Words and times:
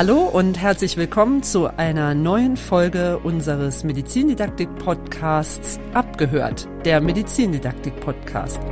Hallo 0.00 0.22
und 0.22 0.58
herzlich 0.58 0.96
willkommen 0.96 1.42
zu 1.42 1.66
einer 1.76 2.14
neuen 2.14 2.56
Folge 2.56 3.18
unseres 3.18 3.84
Medizindidaktik-Podcasts 3.84 5.78
Abgehört, 5.92 6.66
der 6.86 7.02
Medizindidaktik-Podcast. 7.02 8.62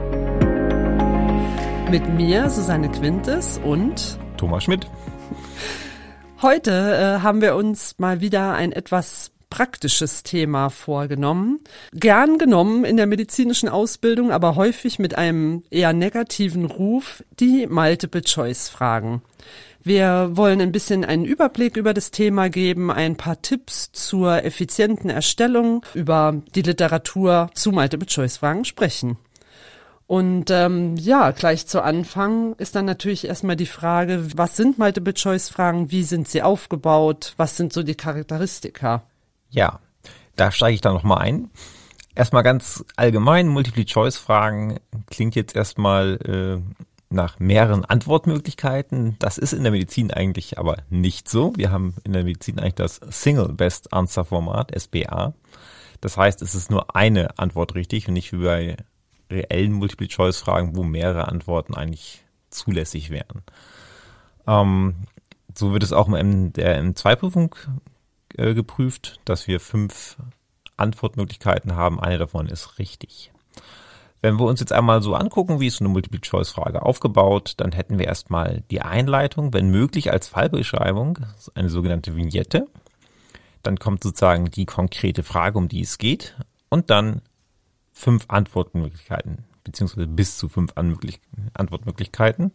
Mit 1.91 2.09
mir, 2.09 2.49
Susanne 2.49 2.91
Quintes 2.91 3.61
und 3.63 4.19
Thomas 4.39 4.65
Schmidt. 4.65 4.87
Heute 6.41 6.71
äh, 7.21 7.23
haben 7.23 7.43
wir 7.43 7.57
uns 7.57 7.97
mal 7.99 8.23
wieder 8.23 8.55
ein 8.55 8.73
etwas 8.73 9.31
praktisches 9.51 10.23
Thema 10.23 10.71
vorgenommen. 10.71 11.61
Gern 11.93 12.39
genommen 12.39 12.87
in 12.87 12.97
der 12.97 13.07
medizinischen 13.07 13.69
Ausbildung, 13.69 14.31
aber 14.31 14.57
häufig 14.57 14.99
mit 14.99 15.19
einem 15.19 15.63
eher 15.69 15.93
negativen 15.93 16.65
Ruf, 16.65 17.23
die 17.39 17.67
Multiple-Choice-Fragen. 17.67 19.21
Wir 19.83 20.31
wollen 20.33 20.61
ein 20.61 20.73
bisschen 20.73 21.05
einen 21.05 21.25
Überblick 21.25 21.77
über 21.77 21.95
das 21.95 22.11
Thema 22.11 22.51
geben, 22.51 22.91
ein 22.91 23.17
paar 23.17 23.41
Tipps 23.41 23.93
zur 23.93 24.45
effizienten 24.45 25.09
Erstellung, 25.09 25.85
über 25.95 26.35
die 26.55 26.63
Literatur 26.63 27.51
zu 27.55 27.71
Multiple-Choice-Fragen 27.73 28.65
sprechen. 28.65 29.17
Und 30.09 30.51
ähm, 30.51 30.97
ja, 30.97 31.31
gleich 31.33 31.67
zu 31.67 31.83
Anfang 31.83 32.55
ist 32.55 32.75
dann 32.75 32.87
natürlich 32.87 33.27
erstmal 33.27 33.57
die 33.57 33.67
Frage, 33.67 34.27
was 34.37 34.57
sind 34.57 34.79
Multiple-Choice-Fragen, 34.79 35.91
wie 35.91 36.03
sind 36.03 36.29
sie 36.29 36.43
aufgebaut, 36.43 37.35
was 37.37 37.59
sind 37.59 37.75
so 37.75 37.83
die 37.83 37.95
Charakteristika? 37.95 39.03
Ja, 39.51 39.81
da 40.35 40.51
steige 40.51 40.75
ich 40.75 40.81
dann 40.81 40.95
nochmal 40.95 41.19
ein. 41.19 41.51
Erstmal 42.15 42.43
ganz 42.43 42.85
allgemein, 42.97 43.49
Multiple-Choice-Fragen 43.49 44.81
klingt 45.11 45.37
jetzt 45.37 45.55
erstmal 45.55 46.17
äh, 46.25 46.87
nach 47.11 47.39
mehreren 47.39 47.85
Antwortmöglichkeiten. 47.85 49.17
Das 49.19 49.39
ist 49.39 49.53
in 49.53 49.63
der 49.63 49.73
Medizin 49.73 50.11
eigentlich 50.11 50.59
aber 50.59 50.77
nicht 50.91 51.29
so. 51.29 51.53
Wir 51.57 51.71
haben 51.71 51.95
in 52.05 52.13
der 52.13 52.25
Medizin 52.25 52.59
eigentlich 52.59 52.75
das 52.75 53.01
Single 53.09 53.49
Best 53.49 53.93
Answer 53.93 54.25
Format, 54.25 54.73
SBA. 54.79 55.35
Das 56.01 56.17
heißt, 56.17 56.43
es 56.43 56.55
ist 56.55 56.71
nur 56.71 56.95
eine 56.95 57.39
Antwort 57.39 57.75
richtig 57.75 58.09
und 58.09 58.15
nicht 58.15 58.33
wie 58.33 58.45
bei 58.45 58.77
reellen 59.31 59.73
Multiple-Choice-Fragen, 59.73 60.77
wo 60.77 60.85
mehrere 60.85 61.29
Antworten 61.29 61.75
eigentlich 61.75 62.25
zulässig 62.51 63.11
wären. 63.11 63.43
Ähm, 64.47 64.95
so 65.55 65.73
wird 65.73 65.83
es 65.83 65.93
auch 65.93 66.09
in 66.09 66.53
der 66.53 66.83
M2-Prüfung 66.83 67.55
äh, 68.37 68.55
geprüft, 68.55 69.21
dass 69.25 69.49
wir 69.49 69.61
fünf 69.61 70.17
Antwortmöglichkeiten 70.77 71.75
haben. 71.75 72.01
Eine 72.01 72.19
davon 72.19 72.47
ist 72.47 72.79
richtig. 72.79 73.33
Wenn 74.21 74.39
wir 74.39 74.47
uns 74.47 74.61
jetzt 74.61 74.73
einmal 74.73 75.01
so 75.03 75.15
angucken, 75.15 75.61
wie 75.61 75.69
ist 75.69 75.81
eine 75.81 75.89
Multiple-Choice-Frage 75.91 76.83
aufgebaut, 76.83 77.55
dann 77.59 77.73
hätten 77.73 77.99
wir 77.99 78.07
erstmal 78.07 78.65
die 78.71 78.83
Einleitung, 78.83 79.53
wenn 79.53 79.71
möglich 79.71 80.13
als 80.13 80.27
Fallbeschreibung, 80.29 81.21
eine 81.55 81.71
sogenannte 81.71 82.17
Vignette. 82.17 82.67
Dann 83.63 83.79
kommt 83.79 84.03
sozusagen 84.03 84.51
die 84.51 84.67
konkrete 84.67 85.23
Frage, 85.23 85.59
um 85.59 85.69
die 85.69 85.83
es 85.83 85.99
geht. 85.99 86.37
Und 86.69 86.91
dann 86.91 87.23
fünf 87.93 88.25
Antwortmöglichkeiten, 88.29 89.45
beziehungsweise 89.65 90.07
bis 90.07 90.37
zu 90.37 90.49
fünf 90.49 90.73
Antwortmöglichkeiten. 90.75 92.53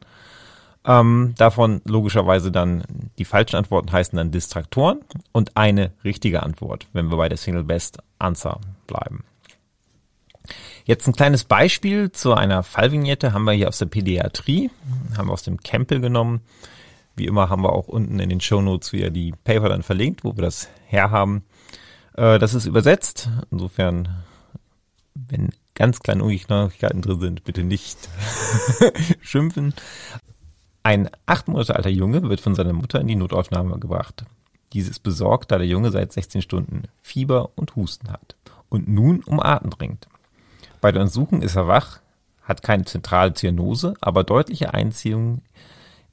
Ähm, 0.86 1.34
davon 1.38 1.82
logischerweise 1.86 2.52
dann 2.52 2.84
die 3.18 3.26
falschen 3.26 3.56
Antworten 3.56 3.92
heißen 3.92 4.18
dann 4.18 4.32
Distraktoren 4.32 5.00
und 5.32 5.56
eine 5.56 5.92
richtige 6.04 6.44
Antwort, 6.44 6.88
wenn 6.92 7.10
wir 7.10 7.18
bei 7.18 7.30
der 7.30 7.38
Single 7.38 7.64
Best 7.64 8.00
Answer 8.20 8.60
bleiben. 8.86 9.24
Jetzt 10.86 11.08
ein 11.08 11.14
kleines 11.14 11.46
Beispiel 11.46 12.12
zu 12.12 12.34
einer 12.34 12.64
Fallvignette 12.64 13.34
haben 13.34 13.46
wir 13.46 13.54
hier 13.54 13.70
aus 13.70 13.78
der 13.78 13.86
Pädiatrie, 13.86 14.70
haben 15.18 15.28
wir 15.28 15.34
aus 15.34 15.44
dem 15.44 15.62
Campbell 15.62 16.02
genommen. 16.02 16.42
Wie 17.16 17.26
immer 17.26 17.50
haben 17.50 17.64
wir 17.64 17.74
auch 17.74 17.88
unten 17.88 18.20
in 18.20 18.30
den 18.30 18.42
Show 18.42 18.62
Notes 18.62 18.92
wieder 18.92 19.10
die 19.10 19.34
Paper 19.44 19.70
dann 19.70 19.84
verlinkt, 19.84 20.24
wo 20.24 20.36
wir 20.36 20.44
das 20.44 20.68
herhaben. 20.86 21.44
Äh, 22.16 22.40
das 22.40 22.54
ist 22.54 22.66
übersetzt. 22.66 23.30
Insofern, 23.52 24.24
wenn 25.14 25.50
ganz 25.76 26.00
kleine 26.00 26.24
Ungenauigkeiten 26.24 27.02
drin 27.02 27.20
sind, 27.20 27.44
bitte 27.44 27.64
nicht 27.64 27.98
schimpfen. 29.22 29.74
Ein 30.82 31.10
acht 31.26 31.48
Monate 31.48 31.76
alter 31.76 31.90
Junge 31.90 32.24
wird 32.24 32.42
von 32.42 32.56
seiner 32.56 32.74
Mutter 32.74 33.00
in 33.00 33.08
die 33.08 33.16
Notaufnahme 33.16 33.80
gebracht. 33.80 34.26
Diese 34.74 34.90
ist 34.90 35.00
besorgt, 35.00 35.52
da 35.52 35.58
der 35.58 35.68
Junge 35.68 35.92
seit 35.92 36.12
16 36.12 36.42
Stunden 36.42 36.84
Fieber 37.02 37.52
und 37.56 37.76
Husten 37.76 38.12
hat 38.12 38.36
und 38.70 38.88
nun 38.88 39.22
um 39.24 39.40
Atem 39.40 39.70
dringt. 39.70 40.08
Bei 40.84 40.92
der 40.92 41.04
Untersuchung 41.04 41.42
ist 41.42 41.56
er 41.56 41.70
wach, 41.70 42.02
hat 42.42 42.62
keine 42.62 42.84
zentrale 42.84 43.34
Zyanose, 43.34 43.94
aber 44.02 44.26
deutliche 44.26 44.74
Einziehungen 44.74 45.42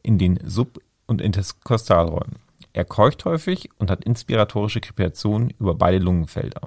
in 0.01 0.17
den 0.17 0.39
Sub- 0.49 0.81
und 1.09 1.21
Interkostalräumen. 1.21 2.37
Er 2.73 2.85
keucht 2.85 3.25
häufig 3.25 3.69
und 3.79 3.91
hat 3.91 4.05
inspiratorische 4.05 4.81
Krepitationen 4.81 5.51
über 5.59 5.75
beide 5.75 5.99
Lungenfelder. 5.99 6.61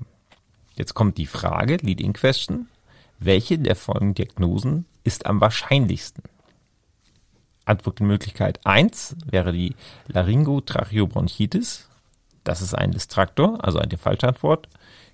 Jetzt 0.76 0.96
kommt 0.96 1.18
die 1.18 1.26
Frage, 1.26 1.78
Lead-in 1.78 2.12
Question, 2.12 2.68
welche 3.20 3.58
der 3.58 3.78
folgenden 3.78 4.16
Diagnosen 4.16 4.86
ist 5.06 5.26
am 5.26 5.40
wahrscheinlichsten? 5.40 6.26
Antwortmöglichkeit 7.64 8.66
1 8.66 9.16
wäre 9.32 9.54
die 9.54 9.78
Laryngotracheobronchitis. 10.08 11.88
Das 12.44 12.62
ist 12.62 12.74
ein 12.74 12.92
Distraktor, 12.92 13.64
also 13.64 13.80
eine 13.80 13.98
falsche 13.98 14.28
Antwort 14.28 14.68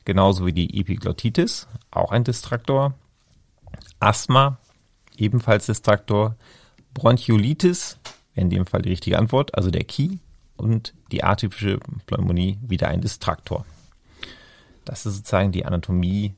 genauso 0.06 0.46
wie 0.46 0.54
die 0.54 0.80
Epiglottitis, 0.80 1.68
auch 1.92 2.12
ein 2.12 2.24
Distraktor. 2.24 2.94
Asthma, 4.00 4.58
ebenfalls 5.18 5.66
Distraktor. 5.66 6.36
Bronchiolitis 6.94 7.98
wäre 8.34 8.46
in 8.46 8.50
dem 8.50 8.66
Fall 8.66 8.82
die 8.82 8.90
richtige 8.90 9.18
Antwort, 9.18 9.56
also 9.56 9.72
der 9.72 9.84
Key. 9.84 10.18
Und 10.56 10.94
die 11.12 11.24
atypische 11.24 11.80
Pneumonie 12.06 12.58
wieder 12.62 12.90
ein 12.90 13.00
Distraktor. 13.00 13.66
Das 14.84 15.06
ist 15.06 15.16
sozusagen 15.16 15.54
die 15.54 15.66
Anatomie 15.66 16.34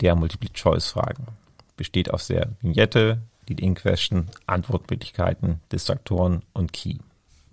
der 0.00 0.14
Multiple-Choice-Fragen. 0.14 1.28
Besteht 1.76 2.12
aus 2.12 2.26
der 2.26 2.50
Vignette, 2.60 3.22
Lead-in-Question, 3.48 4.28
Antwortmöglichkeiten, 4.46 5.60
Distraktoren 5.72 6.42
und 6.52 6.74
Key. 6.74 6.98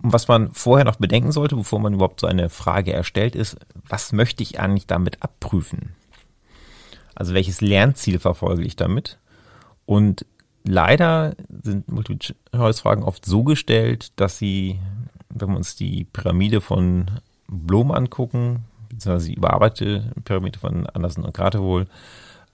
Und 0.02 0.12
was 0.12 0.28
man 0.28 0.52
vorher 0.52 0.84
noch 0.84 0.96
bedenken 0.96 1.32
sollte, 1.32 1.56
bevor 1.56 1.78
man 1.78 1.94
überhaupt 1.94 2.20
so 2.20 2.26
eine 2.26 2.48
Frage 2.48 2.92
erstellt, 2.92 3.34
ist, 3.34 3.56
was 3.90 4.12
möchte 4.12 4.42
ich 4.42 4.60
eigentlich 4.60 4.86
damit 4.86 5.22
abprüfen? 5.22 5.94
Also 7.14 7.34
welches 7.34 7.60
Lernziel 7.60 8.18
verfolge 8.18 8.62
ich 8.62 8.76
damit? 8.76 9.18
Und 9.84 10.24
leider 10.64 11.34
sind 11.62 11.90
Multiple-Choice-Fragen 11.90 13.02
oft 13.02 13.26
so 13.26 13.44
gestellt, 13.44 14.12
dass 14.16 14.38
sie, 14.38 14.78
wenn 15.28 15.50
wir 15.50 15.56
uns 15.56 15.76
die 15.76 16.04
Pyramide 16.04 16.60
von 16.60 17.10
Blom 17.48 17.90
angucken, 17.90 18.64
beziehungsweise 18.88 19.28
die 19.28 19.34
überarbeitete 19.34 20.12
Pyramide 20.24 20.58
von 20.58 20.86
Anderson 20.86 21.24
und 21.24 21.34
Gratewohl, 21.34 21.86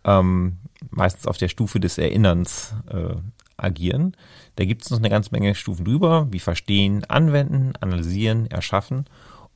ähm, 0.05 0.57
meistens 0.91 1.27
auf 1.27 1.37
der 1.37 1.49
Stufe 1.49 1.79
des 1.79 1.99
Erinnerns 1.99 2.75
äh, 2.89 3.17
agieren. 3.57 4.17
Da 4.57 4.65
gibt 4.65 4.83
es 4.83 4.91
noch 4.91 4.99
eine 4.99 5.11
ganze 5.11 5.31
Menge 5.33 5.55
Stufen 5.55 5.85
drüber, 5.85 6.29
wie 6.31 6.39
verstehen, 6.39 7.05
anwenden, 7.05 7.75
analysieren, 7.81 8.47
erschaffen. 8.47 9.07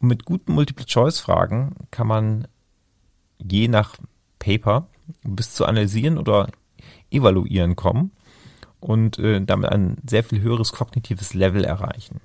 Mit 0.01 0.25
guten 0.25 0.55
Multiple-Choice-Fragen 0.55 1.77
kann 1.91 2.07
man 2.07 2.49
je 3.39 3.69
nach 3.69 3.97
Paper 4.39 4.89
bis 5.25 5.53
zu 5.53 5.67
analysieren 5.67 6.17
oder 6.17 6.49
evaluieren 7.11 7.77
kommen 7.77 8.13
und 8.81 9.19
äh, 9.19 9.45
damit 9.45 9.71
ein 9.71 9.99
sehr 10.09 10.25
viel 10.25 10.41
höheres 10.41 10.73
kognitives 10.73 11.35
Level 11.35 11.65
erreichen. 11.65 12.21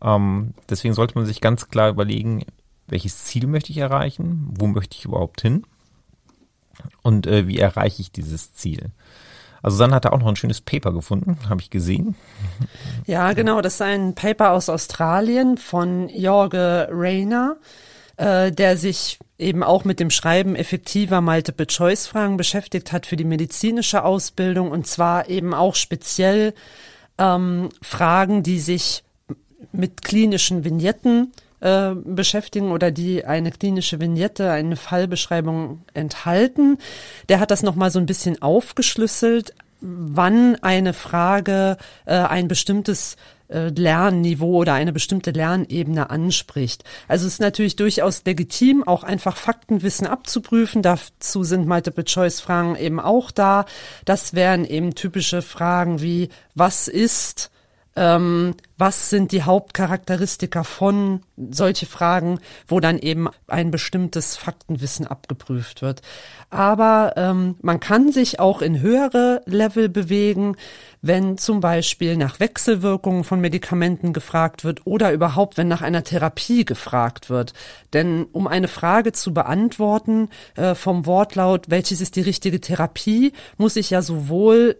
Ähm, 0.00 0.54
deswegen 0.68 0.94
sollte 0.94 1.16
man 1.16 1.26
sich 1.26 1.40
ganz 1.40 1.68
klar 1.68 1.90
überlegen, 1.90 2.44
welches 2.86 3.24
Ziel 3.24 3.48
möchte 3.48 3.72
ich 3.72 3.78
erreichen, 3.78 4.48
wo 4.56 4.68
möchte 4.68 4.96
ich 4.96 5.04
überhaupt 5.04 5.40
hin 5.40 5.64
und 7.02 7.26
äh, 7.26 7.48
wie 7.48 7.58
erreiche 7.58 8.02
ich 8.02 8.12
dieses 8.12 8.54
Ziel. 8.54 8.92
Also 9.62 9.76
Susanne 9.76 9.94
hatte 9.94 10.12
auch 10.12 10.18
noch 10.18 10.28
ein 10.28 10.36
schönes 10.36 10.60
Paper 10.60 10.92
gefunden, 10.92 11.38
habe 11.48 11.60
ich 11.60 11.70
gesehen. 11.70 12.14
Ja, 13.06 13.32
genau, 13.32 13.60
das 13.60 13.74
ist 13.74 13.82
ein 13.82 14.14
Paper 14.14 14.52
aus 14.52 14.68
Australien 14.68 15.56
von 15.56 16.08
Jorge 16.10 16.88
Rayner, 16.90 17.56
äh, 18.16 18.52
der 18.52 18.76
sich 18.76 19.18
eben 19.38 19.62
auch 19.62 19.84
mit 19.84 20.00
dem 20.00 20.10
Schreiben 20.10 20.56
effektiver 20.56 21.20
Multiple-Choice-Fragen 21.20 22.36
beschäftigt 22.36 22.92
hat 22.92 23.06
für 23.06 23.16
die 23.16 23.24
medizinische 23.24 24.04
Ausbildung 24.04 24.70
und 24.70 24.86
zwar 24.86 25.28
eben 25.28 25.54
auch 25.54 25.74
speziell 25.74 26.54
ähm, 27.18 27.68
Fragen, 27.80 28.42
die 28.42 28.58
sich 28.60 29.04
mit 29.72 30.02
klinischen 30.02 30.64
Vignetten 30.64 31.32
äh, 31.60 31.94
beschäftigen 31.94 32.70
oder 32.70 32.90
die 32.90 33.24
eine 33.24 33.50
klinische 33.50 34.00
Vignette, 34.00 34.50
eine 34.50 34.76
Fallbeschreibung 34.76 35.82
enthalten. 35.94 36.78
Der 37.28 37.40
hat 37.40 37.50
das 37.50 37.62
nochmal 37.62 37.90
so 37.90 37.98
ein 37.98 38.06
bisschen 38.06 38.40
aufgeschlüsselt 38.42 39.54
wann 39.80 40.56
eine 40.56 40.92
Frage 40.92 41.76
äh, 42.04 42.14
ein 42.14 42.48
bestimmtes 42.48 43.16
äh, 43.48 43.68
Lernniveau 43.68 44.58
oder 44.58 44.74
eine 44.74 44.92
bestimmte 44.92 45.30
Lernebene 45.30 46.10
anspricht. 46.10 46.84
Also 47.06 47.26
es 47.26 47.34
ist 47.34 47.40
natürlich 47.40 47.76
durchaus 47.76 48.24
legitim, 48.24 48.82
auch 48.86 49.04
einfach 49.04 49.36
Faktenwissen 49.36 50.06
abzuprüfen. 50.06 50.82
Dazu 50.82 51.44
sind 51.44 51.66
Multiple-Choice-Fragen 51.66 52.76
eben 52.76 53.00
auch 53.00 53.30
da. 53.30 53.64
Das 54.04 54.34
wären 54.34 54.64
eben 54.64 54.94
typische 54.94 55.42
Fragen 55.42 56.02
wie, 56.02 56.28
was 56.54 56.88
ist 56.88 57.50
ähm, 57.98 58.54
was 58.76 59.10
sind 59.10 59.32
die 59.32 59.42
Hauptcharakteristika 59.42 60.62
von 60.62 61.22
solche 61.50 61.86
Fragen, 61.86 62.38
wo 62.68 62.78
dann 62.78 62.96
eben 62.96 63.28
ein 63.48 63.72
bestimmtes 63.72 64.36
Faktenwissen 64.36 65.04
abgeprüft 65.04 65.82
wird. 65.82 66.02
Aber 66.48 67.14
ähm, 67.16 67.56
man 67.60 67.80
kann 67.80 68.12
sich 68.12 68.38
auch 68.38 68.62
in 68.62 68.80
höhere 68.80 69.42
Level 69.46 69.88
bewegen, 69.88 70.56
wenn 71.02 71.38
zum 71.38 71.58
Beispiel 71.58 72.16
nach 72.16 72.38
Wechselwirkungen 72.38 73.24
von 73.24 73.40
Medikamenten 73.40 74.12
gefragt 74.12 74.62
wird 74.62 74.86
oder 74.86 75.12
überhaupt, 75.12 75.56
wenn 75.56 75.68
nach 75.68 75.82
einer 75.82 76.04
Therapie 76.04 76.64
gefragt 76.64 77.30
wird. 77.30 77.54
Denn 77.92 78.26
um 78.30 78.46
eine 78.46 78.68
Frage 78.68 79.10
zu 79.10 79.34
beantworten 79.34 80.28
äh, 80.54 80.76
vom 80.76 81.04
Wortlaut, 81.04 81.68
welches 81.68 82.00
ist 82.00 82.14
die 82.14 82.22
richtige 82.22 82.60
Therapie, 82.60 83.32
muss 83.56 83.74
ich 83.74 83.90
ja 83.90 84.02
sowohl 84.02 84.76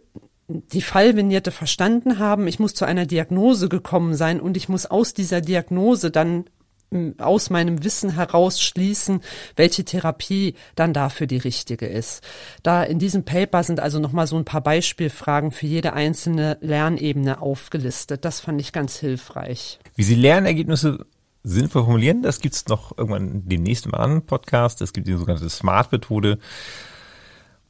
die 0.48 0.82
Fallvignette 0.82 1.50
verstanden 1.50 2.18
haben, 2.18 2.46
ich 2.46 2.58
muss 2.58 2.74
zu 2.74 2.86
einer 2.86 3.06
Diagnose 3.06 3.68
gekommen 3.68 4.14
sein 4.14 4.40
und 4.40 4.56
ich 4.56 4.68
muss 4.68 4.86
aus 4.86 5.12
dieser 5.12 5.40
Diagnose 5.42 6.10
dann 6.10 6.44
aus 7.18 7.50
meinem 7.50 7.84
Wissen 7.84 8.14
heraus 8.14 8.62
schließen, 8.62 9.20
welche 9.56 9.84
Therapie 9.84 10.54
dann 10.74 10.94
dafür 10.94 11.26
die 11.26 11.36
richtige 11.36 11.86
ist. 11.86 12.22
Da 12.62 12.82
in 12.82 12.98
diesem 12.98 13.24
Paper 13.24 13.62
sind 13.62 13.78
also 13.78 13.98
nochmal 13.98 14.26
so 14.26 14.36
ein 14.36 14.46
paar 14.46 14.62
Beispielfragen 14.62 15.50
für 15.50 15.66
jede 15.66 15.92
einzelne 15.92 16.56
Lernebene 16.62 17.42
aufgelistet. 17.42 18.24
Das 18.24 18.40
fand 18.40 18.58
ich 18.60 18.72
ganz 18.72 18.98
hilfreich. 18.98 19.78
Wie 19.96 20.02
Sie 20.02 20.14
Lernergebnisse 20.14 21.04
sinnvoll 21.44 21.84
formulieren, 21.84 22.22
das 22.22 22.40
gibt's 22.40 22.66
noch 22.68 22.96
irgendwann 22.96 23.46
demnächst 23.46 23.84
im 23.84 23.94
anderen 23.94 24.24
Podcast. 24.24 24.80
Es 24.80 24.94
gibt 24.94 25.08
die 25.08 25.14
sogenannte 25.14 25.48
SMART-Methode 25.48 26.38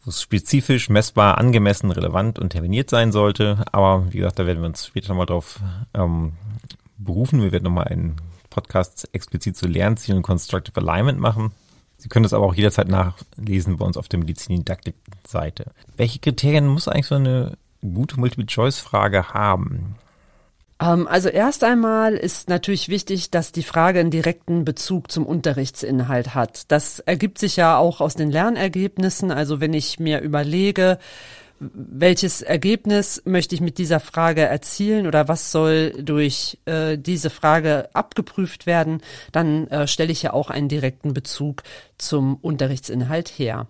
wo 0.05 0.11
es 0.11 0.23
spezifisch, 0.23 0.89
messbar, 0.89 1.39
angemessen, 1.39 1.91
relevant 1.91 2.39
und 2.39 2.51
terminiert 2.51 2.91
sein 2.91 3.13
sollte. 3.13 3.65
Aber 3.73 4.13
wie 4.13 4.19
gesagt, 4.19 4.39
da 4.39 4.47
werden 4.47 4.61
wir 4.61 4.69
uns 4.69 4.87
später 4.87 5.09
nochmal 5.09 5.27
drauf 5.27 5.61
ähm, 5.95 6.33
berufen. 6.99 7.43
Wir 7.43 7.53
werden 7.53 7.65
nochmal 7.65 7.89
einen 7.89 8.17
Podcast 8.51 9.09
explizit 9.13 9.57
zu 9.57 9.67
Lernzielen 9.67 10.19
und 10.19 10.23
Constructive 10.23 10.81
Alignment 10.81 11.21
machen. 11.21 11.53
Sie 11.97 12.09
können 12.09 12.23
das 12.23 12.33
aber 12.33 12.47
auch 12.47 12.55
jederzeit 12.55 12.89
nachlesen 12.89 13.77
bei 13.77 13.85
uns 13.85 13.97
auf 13.97 14.09
der 14.09 14.21
Medizin-Didaktik-Seite. 14.21 15.73
Welche 15.97 16.21
Kriterien 16.21 16.69
muss 16.69 16.87
eigentlich 16.87 17.07
so 17.07 17.17
eine 17.17 17.59
gute 17.81 18.19
Multiple-Choice-Frage 18.21 19.35
haben? 19.35 19.97
Ähm, 20.81 21.09
also 21.09 21.29
erst 21.29 21.65
einmal 21.65 22.15
ist 22.15 22.49
natürlich 22.49 22.89
wichtig, 22.89 23.31
dass 23.31 23.53
die 23.53 23.63
Frage 23.63 24.01
einen 24.01 24.11
direkten 24.11 24.65
Bezug 24.65 25.11
zum 25.11 25.27
Unterrichtsinhalt 25.27 26.35
hat. 26.35 26.71
Das 26.71 27.01
ergibt 27.01 27.39
sich 27.39 27.57
ja 27.57 27.79
auch 27.79 28.01
aus 28.01 28.15
den 28.15 28.31
Lernergebnissen. 28.31 29.31
Also 29.31 29.61
wenn 29.61 29.75
ich 29.75 29.99
mir 29.99 30.21
überlege, 30.21 30.99
welches 31.61 32.43
Ergebnis 32.43 33.23
möchte 33.25 33.55
ich 33.55 33.61
mit 33.61 33.79
dieser 33.79 33.99
Frage 33.99 34.43
erzielen 34.43 35.09
oder 35.09 35.27
was 35.27 35.51
soll 35.51 35.93
durch 36.01 36.59
äh, 36.67 36.97
diese 36.97 37.31
Frage 37.31 37.89
abgeprüft 37.95 38.67
werden, 38.67 39.03
dann 39.33 39.67
äh, 39.69 39.89
stelle 39.89 40.13
ich 40.13 40.23
ja 40.23 40.33
auch 40.33 40.51
einen 40.51 40.69
direkten 40.69 41.15
Bezug 41.15 41.65
zum 41.97 42.37
Unterrichtsinhalt 42.37 43.29
her. 43.29 43.67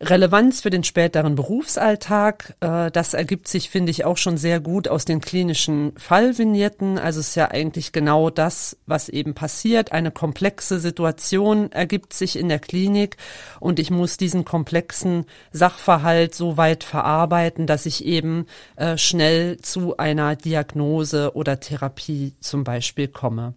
Relevanz 0.00 0.60
für 0.60 0.70
den 0.70 0.84
späteren 0.84 1.34
Berufsalltag, 1.34 2.54
äh, 2.60 2.90
das 2.90 3.14
ergibt 3.14 3.48
sich, 3.48 3.68
finde 3.68 3.90
ich, 3.90 4.04
auch 4.04 4.16
schon 4.16 4.36
sehr 4.36 4.60
gut 4.60 4.86
aus 4.86 5.04
den 5.04 5.20
klinischen 5.20 5.92
Fallvignetten. 5.96 6.98
Also 6.98 7.18
es 7.18 7.30
ist 7.30 7.34
ja 7.34 7.50
eigentlich 7.50 7.90
genau 7.90 8.30
das, 8.30 8.76
was 8.86 9.08
eben 9.08 9.34
passiert. 9.34 9.90
Eine 9.90 10.12
komplexe 10.12 10.78
Situation 10.78 11.72
ergibt 11.72 12.12
sich 12.12 12.38
in 12.38 12.48
der 12.48 12.60
Klinik 12.60 13.16
und 13.58 13.80
ich 13.80 13.90
muss 13.90 14.16
diesen 14.16 14.44
komplexen 14.44 15.26
Sachverhalt 15.50 16.32
so 16.32 16.56
weit 16.56 16.84
verarbeiten, 16.84 17.66
dass 17.66 17.84
ich 17.84 18.04
eben 18.04 18.46
äh, 18.76 18.96
schnell 18.96 19.56
zu 19.58 19.96
einer 19.96 20.36
Diagnose 20.36 21.34
oder 21.34 21.58
Therapie 21.58 22.34
zum 22.40 22.62
Beispiel 22.62 23.08
komme. 23.08 23.54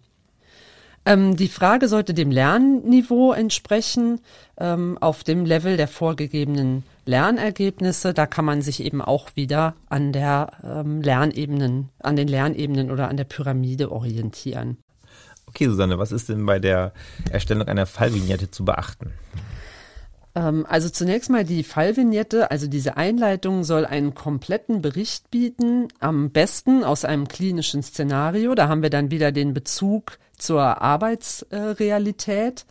Ähm, 1.06 1.36
die 1.36 1.48
Frage 1.48 1.88
sollte 1.88 2.14
dem 2.14 2.30
Lernniveau 2.30 3.34
entsprechen, 3.34 4.20
ähm, 4.58 4.98
auf 5.02 5.24
dem 5.24 5.46
Level 5.46 5.76
der 5.78 5.88
vorgegebenen 5.88 6.84
Lernergebnisse. 7.06 8.14
Da 8.14 8.28
kann 8.28 8.46
man 8.46 8.62
sich 8.62 8.84
eben 8.84 9.02
auch 9.02 9.36
wieder 9.36 9.76
an 9.90 10.14
der 10.14 10.52
ähm, 10.64 11.02
Lernebenen, 11.02 11.90
an 12.00 12.16
den 12.16 12.28
Lernebenen 12.28 12.92
oder 12.92 13.10
an 13.10 13.18
der 13.18 13.24
Pyramide 13.24 13.92
orientieren. 13.92 14.78
Okay, 15.48 15.66
Susanne, 15.68 15.98
was 15.98 16.12
ist 16.12 16.30
denn 16.30 16.46
bei 16.46 16.60
der 16.60 16.94
Erstellung 17.32 17.68
einer 17.68 17.86
Fallvignette 17.86 18.52
zu 18.52 18.64
beachten? 18.64 19.12
Ähm, 20.36 20.66
also 20.68 20.90
zunächst 20.90 21.30
mal 21.30 21.44
die 21.44 21.64
Fallvignette, 21.64 22.52
also 22.52 22.68
diese 22.68 22.98
Einleitung 22.98 23.64
soll 23.64 23.86
einen 23.86 24.16
kompletten 24.16 24.82
Bericht 24.82 25.30
bieten, 25.32 25.88
am 26.00 26.32
besten 26.32 26.84
aus 26.84 27.06
einem 27.06 27.28
klinischen 27.28 27.84
Szenario. 27.84 28.56
Da 28.56 28.68
haben 28.68 28.82
wir 28.82 28.90
dann 28.90 29.12
wieder 29.12 29.32
den 29.32 29.54
Bezug 29.54 30.18
zur 30.38 30.82
Arbeitsrealität. 30.82 32.66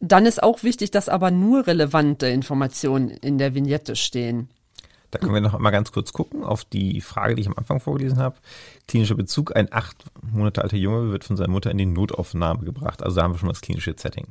Dann 0.00 0.26
ist 0.26 0.42
auch 0.42 0.62
wichtig, 0.62 0.90
dass 0.90 1.08
aber 1.08 1.30
nur 1.30 1.66
relevante 1.66 2.26
Informationen 2.26 3.08
in 3.10 3.38
der 3.38 3.54
Vignette 3.54 3.96
stehen. 3.96 4.48
Da 5.10 5.18
können 5.18 5.34
wir 5.34 5.40
noch 5.40 5.58
mal 5.58 5.70
ganz 5.70 5.92
kurz 5.92 6.12
gucken 6.12 6.44
auf 6.44 6.64
die 6.64 7.00
Frage, 7.00 7.34
die 7.34 7.42
ich 7.42 7.46
am 7.46 7.54
Anfang 7.56 7.80
vorgelesen 7.80 8.18
habe. 8.18 8.36
Klinischer 8.88 9.16
Bezug. 9.16 9.56
Ein 9.56 9.72
acht 9.72 10.04
Monate 10.22 10.62
alter 10.62 10.76
Junge 10.76 11.10
wird 11.10 11.24
von 11.24 11.36
seiner 11.36 11.50
Mutter 11.50 11.70
in 11.70 11.78
die 11.78 11.86
Notaufnahme 11.86 12.64
gebracht. 12.64 13.02
Also 13.02 13.16
da 13.16 13.22
haben 13.22 13.34
wir 13.34 13.38
schon 13.38 13.48
das 13.48 13.60
klinische 13.60 13.94
Setting. 13.96 14.26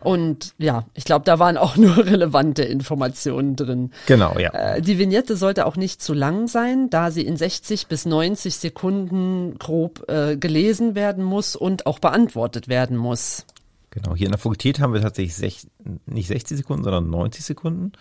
Und 0.00 0.54
ja, 0.58 0.84
ich 0.94 1.04
glaube, 1.04 1.24
da 1.24 1.38
waren 1.38 1.56
auch 1.56 1.76
nur 1.78 2.04
relevante 2.04 2.62
Informationen 2.62 3.56
drin. 3.56 3.92
Genau, 4.06 4.38
ja. 4.38 4.50
Äh, 4.50 4.82
die 4.82 4.98
Vignette 4.98 5.36
sollte 5.36 5.66
auch 5.66 5.76
nicht 5.76 6.02
zu 6.02 6.12
lang 6.12 6.48
sein, 6.48 6.90
da 6.90 7.10
sie 7.10 7.22
in 7.22 7.36
60 7.36 7.86
bis 7.86 8.04
90 8.04 8.56
Sekunden 8.56 9.58
grob 9.58 10.04
äh, 10.08 10.36
gelesen 10.36 10.94
werden 10.94 11.24
muss 11.24 11.56
und 11.56 11.86
auch 11.86 11.98
beantwortet 11.98 12.68
werden 12.68 12.96
muss. 12.96 13.46
Genau, 13.90 14.16
hier 14.16 14.26
in 14.26 14.32
der 14.32 14.40
Fakultät 14.40 14.80
haben 14.80 14.92
wir 14.92 15.00
tatsächlich 15.00 15.36
sech, 15.36 15.66
nicht 16.06 16.26
60 16.26 16.58
Sekunden, 16.58 16.84
sondern 16.84 17.08
90 17.10 17.44
Sekunden 17.44 17.92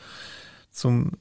zum 0.72 1.12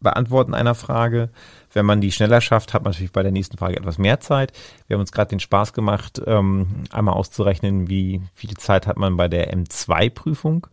Beantworten 0.00 0.54
einer 0.54 0.74
Frage. 0.74 1.30
Wenn 1.72 1.86
man 1.86 2.00
die 2.00 2.12
schneller 2.12 2.40
schafft, 2.40 2.74
hat 2.74 2.84
man 2.84 2.92
natürlich 2.92 3.12
bei 3.12 3.22
der 3.22 3.32
nächsten 3.32 3.58
Frage 3.58 3.76
etwas 3.76 3.98
mehr 3.98 4.20
Zeit. 4.20 4.52
Wir 4.86 4.94
haben 4.94 5.00
uns 5.00 5.12
gerade 5.12 5.30
den 5.30 5.40
Spaß 5.40 5.72
gemacht, 5.72 6.22
ähm, 6.26 6.84
einmal 6.92 7.14
auszurechnen, 7.14 7.88
wie 7.88 8.22
viel 8.34 8.56
Zeit 8.56 8.86
hat 8.86 8.96
man 8.96 9.16
bei 9.16 9.28
der 9.28 9.52
M2-Prüfung. 9.52 10.66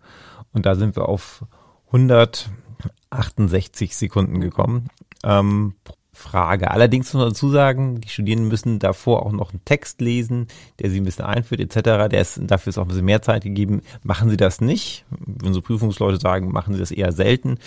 Und 0.54 0.66
da 0.66 0.76
sind 0.76 0.96
wir 0.96 1.10
auf 1.10 1.44
168 1.88 3.96
Sekunden 3.96 4.42
gekommen 4.42 4.90
ähm, 5.26 5.74
Frage. 6.16 6.72
Allerdings 6.72 7.14
muss 7.14 7.22
man 7.22 7.30
dazu 7.30 7.50
sagen, 7.50 8.00
die 8.00 8.08
Studierenden 8.08 8.48
müssen 8.48 8.80
davor 8.80 9.26
auch 9.26 9.34
noch 9.34 9.52
einen 9.52 9.64
Text 9.66 10.00
lesen, 10.00 10.48
der 10.80 10.90
sie 10.90 11.02
ein 11.02 11.04
bisschen 11.04 11.26
einführt 11.26 11.60
etc. 11.60 12.10
Der 12.10 12.22
ist, 12.22 12.40
dafür 12.42 12.70
ist 12.70 12.78
auch 12.78 12.84
ein 12.84 12.88
bisschen 12.88 13.06
mehr 13.06 13.22
Zeit 13.22 13.44
gegeben. 13.44 13.82
Machen 14.02 14.30
sie 14.30 14.38
das 14.38 14.62
nicht, 14.62 15.06
unsere 15.44 15.62
Prüfungsleute 15.62 16.20
sagen, 16.20 16.52
machen 16.52 16.74
sie 16.74 16.80
das 16.80 16.92
eher 16.92 17.12
selten, 17.12 17.60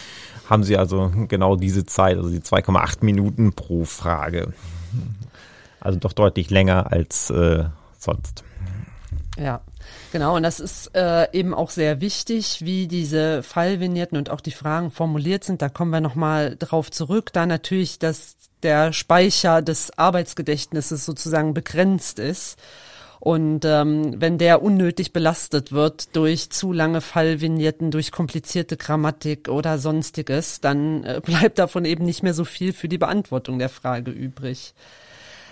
haben 0.48 0.64
sie 0.64 0.76
also 0.78 1.12
genau 1.28 1.56
diese 1.56 1.84
Zeit, 1.84 2.16
also 2.16 2.30
die 2.30 2.40
2,8 2.40 3.04
Minuten 3.04 3.52
pro 3.52 3.84
Frage. 3.84 4.54
Also 5.80 5.98
doch 5.98 6.14
deutlich 6.14 6.50
länger 6.50 6.90
als 6.90 7.30
äh, 7.30 7.64
sonst. 7.98 8.44
Ja, 9.40 9.60
genau. 10.12 10.36
Und 10.36 10.42
das 10.42 10.58
ist 10.58 10.94
äh, 10.94 11.28
eben 11.32 11.54
auch 11.54 11.70
sehr 11.70 12.00
wichtig, 12.00 12.64
wie 12.64 12.88
diese 12.88 13.42
Fallvignetten 13.42 14.18
und 14.18 14.30
auch 14.30 14.40
die 14.40 14.50
Fragen 14.50 14.90
formuliert 14.90 15.44
sind. 15.44 15.62
Da 15.62 15.68
kommen 15.68 15.92
wir 15.92 16.00
nochmal 16.00 16.56
drauf 16.58 16.90
zurück. 16.90 17.32
Da 17.32 17.46
natürlich 17.46 17.98
das 17.98 18.36
der 18.64 18.92
Speicher 18.92 19.62
des 19.62 19.96
Arbeitsgedächtnisses 19.96 21.04
sozusagen 21.04 21.54
begrenzt 21.54 22.18
ist. 22.18 22.58
Und 23.20 23.64
ähm, 23.64 24.20
wenn 24.20 24.38
der 24.38 24.62
unnötig 24.62 25.12
belastet 25.12 25.72
wird 25.72 26.14
durch 26.14 26.50
zu 26.50 26.72
lange 26.72 27.00
Fallvignetten, 27.00 27.90
durch 27.90 28.12
komplizierte 28.12 28.76
Grammatik 28.76 29.48
oder 29.48 29.78
sonstiges, 29.78 30.60
dann 30.60 31.04
äh, 31.04 31.20
bleibt 31.24 31.58
davon 31.58 31.84
eben 31.84 32.04
nicht 32.04 32.22
mehr 32.22 32.34
so 32.34 32.44
viel 32.44 32.72
für 32.72 32.88
die 32.88 32.98
Beantwortung 32.98 33.58
der 33.58 33.68
Frage 33.68 34.10
übrig. 34.10 34.74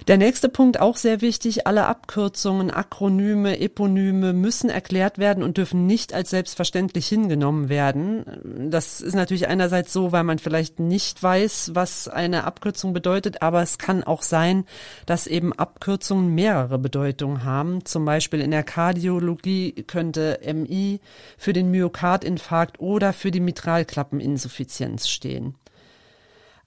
Der 0.09 0.19
nächste 0.19 0.49
Punkt 0.49 0.79
auch 0.79 0.97
sehr 0.97 1.21
wichtig. 1.21 1.67
Alle 1.67 1.87
Abkürzungen, 1.87 2.71
Akronyme, 2.71 3.59
Eponyme 3.59 4.33
müssen 4.33 4.71
erklärt 4.71 5.19
werden 5.19 5.43
und 5.43 5.57
dürfen 5.57 5.87
nicht 5.87 6.15
als 6.15 6.31
selbstverständlich 6.31 7.09
hingenommen 7.09 7.69
werden. 7.69 8.71
Das 8.71 9.01
ist 9.01 9.15
natürlich 9.15 9.49
einerseits 9.49 9.93
so, 9.93 10.13
weil 10.13 10.23
man 10.23 10.39
vielleicht 10.39 10.79
nicht 10.79 11.21
weiß, 11.21 11.73
was 11.75 12.07
eine 12.07 12.45
Abkürzung 12.45 12.93
bedeutet, 12.93 13.43
aber 13.43 13.63
es 13.63 13.79
kann 13.79 14.05
auch 14.05 14.23
sein, 14.23 14.65
dass 15.07 15.27
eben 15.27 15.53
Abkürzungen 15.53 16.33
mehrere 16.35 16.79
Bedeutungen 16.79 17.43
haben. 17.43 17.85
Zum 17.85 18.05
Beispiel 18.05 18.41
in 18.41 18.53
der 18.53 18.63
Kardiologie 18.63 19.73
könnte 19.89 20.39
MI 20.47 21.01
für 21.37 21.53
den 21.53 21.71
Myokardinfarkt 21.73 22.79
oder 22.79 23.13
für 23.13 23.33
die 23.33 23.41
Mitralklappeninsuffizienz 23.41 25.09
stehen. 25.09 25.57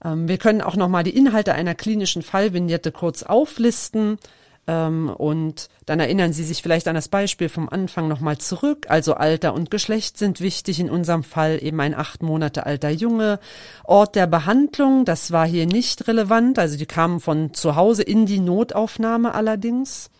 Ähm, 0.04 0.28
wir 0.28 0.38
können 0.38 0.60
auch 0.62 0.76
nochmal 0.76 1.04
die 1.04 1.16
Inhalte 1.16 1.54
einer 1.54 1.74
klinischen 1.74 2.22
Fallvignette 2.22 2.92
kurz 2.92 3.22
auflisten. 3.22 4.18
Ähm, 4.66 5.08
und 5.08 5.68
dann 5.86 6.00
erinnern 6.00 6.32
Sie 6.32 6.44
sich 6.44 6.62
vielleicht 6.62 6.86
an 6.86 6.94
das 6.94 7.08
Beispiel 7.08 7.48
vom 7.48 7.68
Anfang 7.68 8.08
nochmal 8.08 8.38
zurück. 8.38 8.86
Also 8.88 9.14
Alter 9.14 9.54
und 9.54 9.70
Geschlecht 9.70 10.18
sind 10.18 10.40
wichtig. 10.40 10.80
In 10.80 10.90
unserem 10.90 11.24
Fall 11.24 11.58
eben 11.62 11.80
ein 11.80 11.94
acht 11.94 12.22
Monate 12.22 12.66
alter 12.66 12.90
Junge. 12.90 13.40
Ort 13.84 14.14
der 14.14 14.26
Behandlung, 14.26 15.04
das 15.04 15.32
war 15.32 15.46
hier 15.46 15.66
nicht 15.66 16.06
relevant. 16.08 16.58
Also 16.58 16.76
die 16.76 16.86
kamen 16.86 17.20
von 17.20 17.54
zu 17.54 17.76
Hause 17.76 18.02
in 18.02 18.26
die 18.26 18.40
Notaufnahme 18.40 19.34
allerdings. 19.34 20.10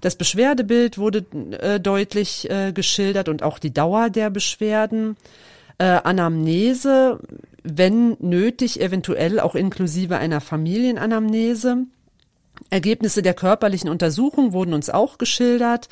Das 0.00 0.16
Beschwerdebild 0.16 0.98
wurde 0.98 1.24
äh, 1.60 1.78
deutlich 1.78 2.50
äh, 2.50 2.72
geschildert 2.72 3.28
und 3.28 3.42
auch 3.42 3.58
die 3.58 3.72
Dauer 3.72 4.10
der 4.10 4.30
Beschwerden. 4.30 5.16
Äh, 5.78 5.84
Anamnese, 5.84 7.20
wenn 7.62 8.16
nötig, 8.20 8.80
eventuell 8.80 9.40
auch 9.40 9.54
inklusive 9.54 10.18
einer 10.18 10.40
Familienanamnese. 10.40 11.84
Ergebnisse 12.70 13.22
der 13.22 13.34
körperlichen 13.34 13.90
Untersuchung 13.90 14.52
wurden 14.52 14.74
uns 14.74 14.90
auch 14.90 15.18
geschildert 15.18 15.88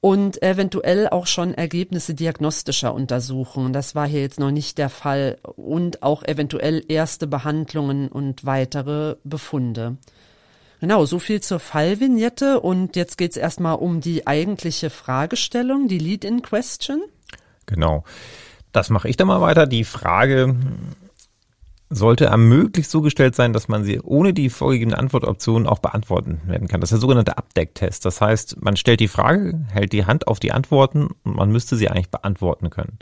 und 0.00 0.42
eventuell 0.42 1.08
auch 1.08 1.26
schon 1.26 1.54
Ergebnisse 1.54 2.14
diagnostischer 2.14 2.94
Untersuchungen. 2.94 3.72
Das 3.72 3.94
war 3.94 4.06
hier 4.06 4.20
jetzt 4.20 4.38
noch 4.38 4.50
nicht 4.50 4.78
der 4.78 4.88
Fall 4.88 5.38
und 5.56 6.02
auch 6.02 6.22
eventuell 6.22 6.84
erste 6.88 7.26
Behandlungen 7.26 8.08
und 8.08 8.44
weitere 8.44 9.16
Befunde. 9.24 9.96
Genau, 10.80 11.06
so 11.06 11.18
viel 11.18 11.40
zur 11.40 11.58
Fallvignette 11.58 12.60
und 12.60 12.96
jetzt 12.96 13.16
geht's 13.16 13.38
erstmal 13.38 13.76
um 13.76 14.00
die 14.00 14.26
eigentliche 14.26 14.90
Fragestellung, 14.90 15.88
die 15.88 15.98
Lead-in-Question. 15.98 17.02
Genau. 17.64 18.04
Das 18.72 18.90
mache 18.90 19.08
ich 19.08 19.16
dann 19.16 19.28
mal 19.28 19.40
weiter. 19.40 19.66
Die 19.66 19.84
Frage 19.84 20.54
sollte 21.88 22.32
am 22.32 22.48
möglichst 22.48 22.90
so 22.90 23.00
gestellt 23.00 23.36
sein, 23.36 23.52
dass 23.52 23.68
man 23.68 23.84
sie 23.84 24.00
ohne 24.00 24.32
die 24.32 24.50
vorgegebene 24.50 24.98
Antwortoption 24.98 25.66
auch 25.66 25.78
beantworten 25.78 26.40
werden 26.46 26.68
kann. 26.68 26.80
Das 26.80 26.88
ist 26.88 26.96
der 26.96 27.00
sogenannte 27.00 27.38
Abdecktest. 27.38 28.04
Das 28.04 28.20
heißt, 28.20 28.62
man 28.62 28.76
stellt 28.76 29.00
die 29.00 29.08
Frage, 29.08 29.64
hält 29.70 29.92
die 29.92 30.04
Hand 30.04 30.26
auf 30.26 30.40
die 30.40 30.52
Antworten 30.52 31.08
und 31.22 31.36
man 31.36 31.52
müsste 31.52 31.76
sie 31.76 31.88
eigentlich 31.88 32.10
beantworten 32.10 32.70
können. 32.70 32.98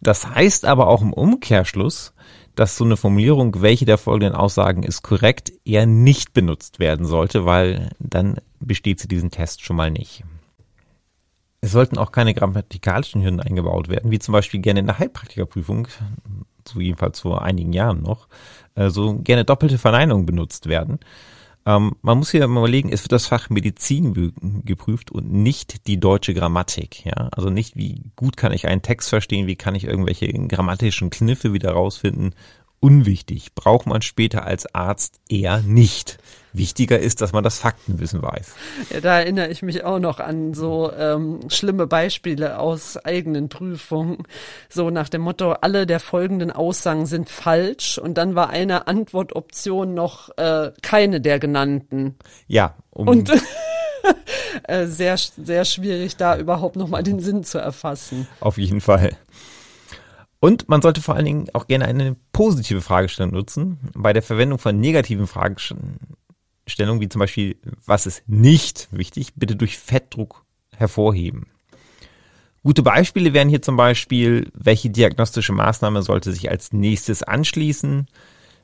Das 0.00 0.28
heißt 0.32 0.64
aber 0.64 0.86
auch 0.86 1.02
im 1.02 1.12
Umkehrschluss, 1.12 2.14
dass 2.54 2.76
so 2.76 2.84
eine 2.84 2.96
Formulierung, 2.96 3.62
welche 3.62 3.84
der 3.84 3.98
folgenden 3.98 4.34
Aussagen 4.34 4.82
ist 4.82 5.02
korrekt, 5.02 5.52
eher 5.64 5.86
nicht 5.86 6.32
benutzt 6.32 6.78
werden 6.78 7.06
sollte, 7.06 7.44
weil 7.44 7.90
dann 7.98 8.36
besteht 8.60 9.00
sie 9.00 9.08
diesen 9.08 9.30
Test 9.30 9.62
schon 9.62 9.76
mal 9.76 9.90
nicht. 9.90 10.24
Es 11.60 11.72
sollten 11.72 11.98
auch 11.98 12.12
keine 12.12 12.34
grammatikalischen 12.34 13.22
Hürden 13.22 13.40
eingebaut 13.40 13.88
werden, 13.88 14.12
wie 14.12 14.20
zum 14.20 14.32
Beispiel 14.32 14.60
gerne 14.60 14.80
in 14.80 14.86
der 14.86 14.98
Heilpraktikerprüfung 14.98 15.88
so 16.68 16.80
jedenfalls 16.80 17.20
vor 17.20 17.42
einigen 17.42 17.72
Jahren 17.72 18.02
noch, 18.02 18.28
äh, 18.74 18.90
so 18.90 19.18
gerne 19.18 19.44
doppelte 19.44 19.78
Verneinungen 19.78 20.26
benutzt 20.26 20.68
werden. 20.68 20.98
Ähm, 21.66 21.96
man 22.02 22.18
muss 22.18 22.30
hier 22.30 22.46
mal 22.46 22.60
überlegen, 22.60 22.90
es 22.90 23.02
wird 23.02 23.12
das 23.12 23.26
Fach 23.26 23.50
Medizin 23.50 24.62
geprüft 24.64 25.10
und 25.10 25.32
nicht 25.32 25.86
die 25.86 26.00
deutsche 26.00 26.34
Grammatik. 26.34 27.04
Ja? 27.04 27.28
Also 27.32 27.50
nicht, 27.50 27.76
wie 27.76 28.02
gut 28.16 28.36
kann 28.36 28.52
ich 28.52 28.66
einen 28.66 28.82
Text 28.82 29.08
verstehen, 29.08 29.46
wie 29.46 29.56
kann 29.56 29.74
ich 29.74 29.84
irgendwelche 29.84 30.32
grammatischen 30.32 31.10
Kniffe 31.10 31.52
wieder 31.52 31.72
rausfinden 31.72 32.34
unwichtig, 32.80 33.54
braucht 33.54 33.86
man 33.86 34.02
später 34.02 34.44
als 34.44 34.72
Arzt 34.74 35.20
eher 35.28 35.60
nicht. 35.62 36.18
Wichtiger 36.52 36.98
ist, 36.98 37.20
dass 37.20 37.32
man 37.32 37.44
das 37.44 37.58
Faktenwissen 37.58 38.22
weiß. 38.22 38.54
Ja, 38.90 39.00
da 39.00 39.18
erinnere 39.20 39.48
ich 39.48 39.62
mich 39.62 39.84
auch 39.84 39.98
noch 39.98 40.20
an 40.20 40.54
so 40.54 40.92
ähm, 40.92 41.40
schlimme 41.48 41.86
Beispiele 41.86 42.58
aus 42.58 42.96
eigenen 42.96 43.48
Prüfungen. 43.48 44.24
So 44.68 44.90
nach 44.90 45.08
dem 45.08 45.22
Motto, 45.22 45.52
alle 45.52 45.86
der 45.86 46.00
folgenden 46.00 46.50
Aussagen 46.50 47.06
sind 47.06 47.30
falsch 47.30 47.98
und 47.98 48.18
dann 48.18 48.34
war 48.34 48.50
eine 48.50 48.86
Antwortoption 48.86 49.94
noch 49.94 50.30
äh, 50.36 50.72
keine 50.82 51.20
der 51.20 51.38
genannten. 51.38 52.16
Ja. 52.46 52.74
Um 52.90 53.08
und 53.08 53.30
äh, 54.64 54.86
sehr, 54.86 55.16
sehr 55.16 55.64
schwierig, 55.64 56.16
da 56.16 56.38
überhaupt 56.38 56.76
nochmal 56.76 57.02
den 57.02 57.20
Sinn 57.20 57.44
zu 57.44 57.58
erfassen. 57.58 58.26
Auf 58.40 58.58
jeden 58.58 58.80
Fall. 58.80 59.16
Und 60.40 60.68
man 60.68 60.82
sollte 60.82 61.02
vor 61.02 61.16
allen 61.16 61.24
Dingen 61.24 61.46
auch 61.52 61.66
gerne 61.66 61.86
eine 61.86 62.16
positive 62.32 62.80
Fragestellung 62.80 63.32
nutzen. 63.32 63.78
Bei 63.94 64.12
der 64.12 64.22
Verwendung 64.22 64.58
von 64.58 64.78
negativen 64.78 65.26
Fragestellungen, 65.26 65.98
wie 67.00 67.08
zum 67.08 67.20
Beispiel, 67.20 67.56
was 67.84 68.06
ist 68.06 68.22
nicht 68.28 68.88
wichtig, 68.90 69.34
bitte 69.36 69.56
durch 69.56 69.78
Fettdruck 69.78 70.44
hervorheben. 70.76 71.46
Gute 72.62 72.82
Beispiele 72.82 73.32
wären 73.32 73.48
hier 73.48 73.62
zum 73.62 73.76
Beispiel, 73.76 74.50
welche 74.52 74.90
diagnostische 74.90 75.52
Maßnahme 75.52 76.02
sollte 76.02 76.32
sich 76.32 76.50
als 76.50 76.72
nächstes 76.72 77.22
anschließen, 77.22 78.08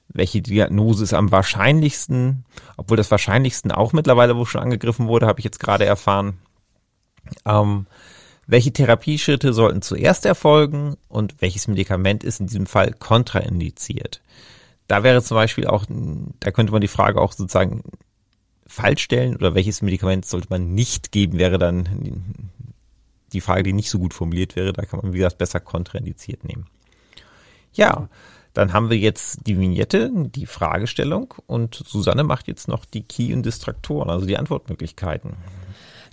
welche 0.09 0.43
Diagnose 0.43 1.05
ist 1.05 1.15
am 1.15 1.33
wahrscheinlichsten, 1.33 2.45
obwohl 2.77 2.97
das 2.97 3.11
wahrscheinlichsten 3.11 3.73
auch 3.73 3.93
mittlerweile 3.93 4.37
wo 4.37 4.45
schon 4.45 4.61
angegriffen 4.61 5.07
wurde, 5.07 5.27
habe 5.27 5.41
ich 5.41 5.45
jetzt 5.45 5.61
gerade 5.61 5.85
erfahren. 5.85 6.39
Ähm, 7.47 7.87
welche 8.47 8.73
Therapieschritte 8.73 9.53
sollten 9.55 9.81
zuerst 9.81 10.27
erfolgen 10.27 10.97
und 11.09 11.41
welches 11.41 11.67
Medikament 11.69 12.25
ist 12.25 12.41
in 12.41 12.47
diesem 12.47 12.67
Fall 12.67 12.93
kontraindiziert? 12.93 14.21
Da 14.87 15.03
wäre 15.03 15.23
zum 15.23 15.37
Beispiel 15.37 15.67
auch, 15.67 15.87
da 15.89 16.51
könnte 16.51 16.73
man 16.73 16.81
die 16.81 16.89
Frage 16.89 17.21
auch 17.21 17.33
sozusagen 17.33 17.83
falsch 18.67 19.03
stellen 19.03 19.37
oder 19.37 19.55
welches 19.55 19.83
Medikament 19.83 20.27
sollte 20.27 20.49
man 20.51 20.75
nicht 20.75 21.13
geben, 21.13 21.39
wäre 21.39 21.59
dann 21.59 22.51
die 23.33 23.41
Frage, 23.41 23.63
die 23.63 23.73
nicht 23.73 23.91
so 23.91 23.99
gut 23.99 24.15
formuliert 24.15 24.57
wäre. 24.57 24.73
Da 24.73 24.85
kann 24.85 25.01
man, 25.01 25.13
wie 25.13 25.19
gesagt, 25.19 25.39
besser 25.39 25.61
kontraindiziert 25.61 26.45
nehmen. 26.45 26.67
Ja, 27.73 28.09
dann 28.53 28.73
haben 28.73 28.89
wir 28.89 28.97
jetzt 28.97 29.47
die 29.47 29.59
Vignette, 29.59 30.11
die 30.15 30.47
Fragestellung 30.47 31.35
und 31.47 31.75
Susanne 31.75 32.23
macht 32.23 32.47
jetzt 32.47 32.69
noch 32.69 32.85
die 32.85 33.03
Key- 33.03 33.35
und 33.35 33.45
Distraktoren, 33.45 34.11
also 34.11 34.27
die 34.27 34.39
Antwortmöglichkeiten. 34.39 35.35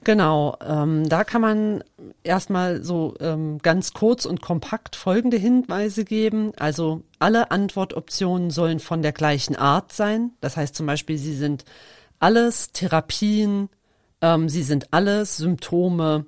Genau, 0.03 0.57
ähm, 0.65 1.07
da 1.07 1.23
kann 1.23 1.41
man 1.41 1.83
erstmal 2.23 2.83
so 2.83 3.13
ähm, 3.19 3.59
ganz 3.59 3.93
kurz 3.93 4.25
und 4.25 4.41
kompakt 4.41 4.95
folgende 4.95 5.37
Hinweise 5.37 6.05
geben. 6.05 6.53
Also 6.57 7.03
alle 7.19 7.51
Antwortoptionen 7.51 8.49
sollen 8.49 8.79
von 8.79 9.03
der 9.03 9.11
gleichen 9.11 9.55
Art 9.55 9.91
sein. 9.91 10.31
Das 10.41 10.57
heißt 10.57 10.73
zum 10.73 10.87
Beispiel, 10.87 11.19
sie 11.19 11.35
sind 11.35 11.65
alles 12.19 12.71
Therapien, 12.71 13.69
ähm, 14.21 14.49
sie 14.49 14.63
sind 14.63 14.91
alles 14.91 15.37
Symptome. 15.37 16.25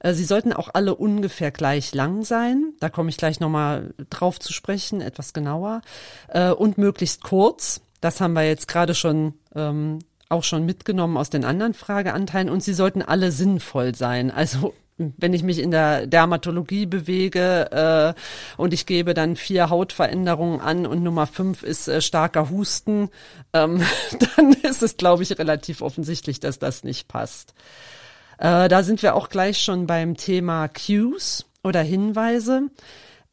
Äh, 0.00 0.14
sie 0.14 0.24
sollten 0.24 0.52
auch 0.52 0.70
alle 0.72 0.96
ungefähr 0.96 1.52
gleich 1.52 1.94
lang 1.94 2.24
sein. 2.24 2.74
Da 2.80 2.88
komme 2.88 3.10
ich 3.10 3.16
gleich 3.18 3.38
nochmal 3.38 3.94
drauf 4.10 4.40
zu 4.40 4.52
sprechen, 4.52 5.00
etwas 5.00 5.32
genauer. 5.32 5.82
Äh, 6.26 6.50
und 6.50 6.76
möglichst 6.76 7.22
kurz. 7.22 7.82
Das 8.00 8.20
haben 8.20 8.32
wir 8.32 8.44
jetzt 8.44 8.66
gerade 8.66 8.96
schon 8.96 9.34
ähm, 9.54 10.00
auch 10.32 10.44
schon 10.44 10.66
mitgenommen 10.66 11.16
aus 11.16 11.30
den 11.30 11.44
anderen 11.44 11.74
Frageanteilen 11.74 12.48
und 12.48 12.62
sie 12.62 12.74
sollten 12.74 13.02
alle 13.02 13.30
sinnvoll 13.30 13.94
sein. 13.94 14.30
Also 14.30 14.74
wenn 14.98 15.32
ich 15.32 15.42
mich 15.42 15.58
in 15.58 15.70
der 15.70 16.06
Dermatologie 16.06 16.86
bewege 16.86 18.14
äh, 18.16 18.20
und 18.60 18.74
ich 18.74 18.86
gebe 18.86 19.14
dann 19.14 19.36
vier 19.36 19.70
Hautveränderungen 19.70 20.60
an 20.60 20.86
und 20.86 21.02
Nummer 21.02 21.26
fünf 21.26 21.62
ist 21.62 21.88
äh, 21.88 22.00
starker 22.00 22.50
Husten, 22.50 23.08
ähm, 23.52 23.82
dann 24.36 24.52
ist 24.62 24.82
es, 24.82 24.96
glaube 24.96 25.22
ich, 25.22 25.38
relativ 25.38 25.82
offensichtlich, 25.82 26.40
dass 26.40 26.58
das 26.58 26.84
nicht 26.84 27.08
passt. 27.08 27.54
Äh, 28.38 28.68
da 28.68 28.82
sind 28.82 29.02
wir 29.02 29.14
auch 29.14 29.28
gleich 29.28 29.62
schon 29.62 29.86
beim 29.86 30.16
Thema 30.16 30.68
Cues 30.68 31.46
oder 31.62 31.80
Hinweise. 31.82 32.68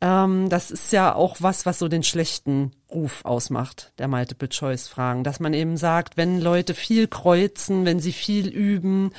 Ähm, 0.01 0.49
das 0.49 0.71
ist 0.71 0.91
ja 0.91 1.13
auch 1.13 1.37
was, 1.39 1.65
was 1.65 1.79
so 1.79 1.87
den 1.87 2.03
schlechten 2.03 2.71
Ruf 2.91 3.23
ausmacht, 3.23 3.91
der 3.99 4.07
Multiple-Choice-Fragen. 4.07 5.23
Dass 5.23 5.39
man 5.39 5.53
eben 5.53 5.77
sagt, 5.77 6.17
wenn 6.17 6.41
Leute 6.41 6.73
viel 6.73 7.07
kreuzen, 7.07 7.85
wenn 7.85 7.99
sie 7.99 8.13
viel 8.13 8.47
üben, 8.47 9.11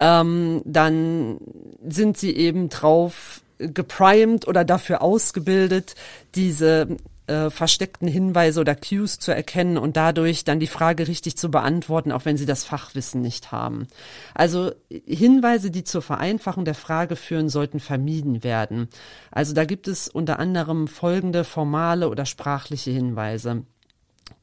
ähm, 0.00 0.62
dann 0.64 1.38
sind 1.86 2.16
sie 2.16 2.34
eben 2.36 2.68
drauf 2.68 3.42
geprimed 3.58 4.46
oder 4.46 4.64
dafür 4.64 5.02
ausgebildet, 5.02 5.94
diese 6.34 6.96
äh, 7.28 7.50
versteckten 7.50 8.08
Hinweise 8.08 8.60
oder 8.60 8.74
Cues 8.74 9.18
zu 9.18 9.32
erkennen 9.32 9.78
und 9.78 9.96
dadurch 9.96 10.44
dann 10.44 10.60
die 10.60 10.66
Frage 10.66 11.08
richtig 11.08 11.36
zu 11.36 11.50
beantworten, 11.50 12.12
auch 12.12 12.24
wenn 12.24 12.36
sie 12.36 12.46
das 12.46 12.64
Fachwissen 12.64 13.20
nicht 13.20 13.52
haben. 13.52 13.86
Also 14.34 14.72
Hinweise, 15.06 15.70
die 15.70 15.84
zur 15.84 16.02
Vereinfachung 16.02 16.64
der 16.64 16.74
Frage 16.74 17.16
führen, 17.16 17.48
sollten 17.48 17.80
vermieden 17.80 18.42
werden. 18.44 18.88
Also 19.30 19.54
da 19.54 19.64
gibt 19.64 19.88
es 19.88 20.08
unter 20.08 20.38
anderem 20.38 20.88
folgende 20.88 21.44
formale 21.44 22.08
oder 22.08 22.26
sprachliche 22.26 22.90
Hinweise. 22.90 23.64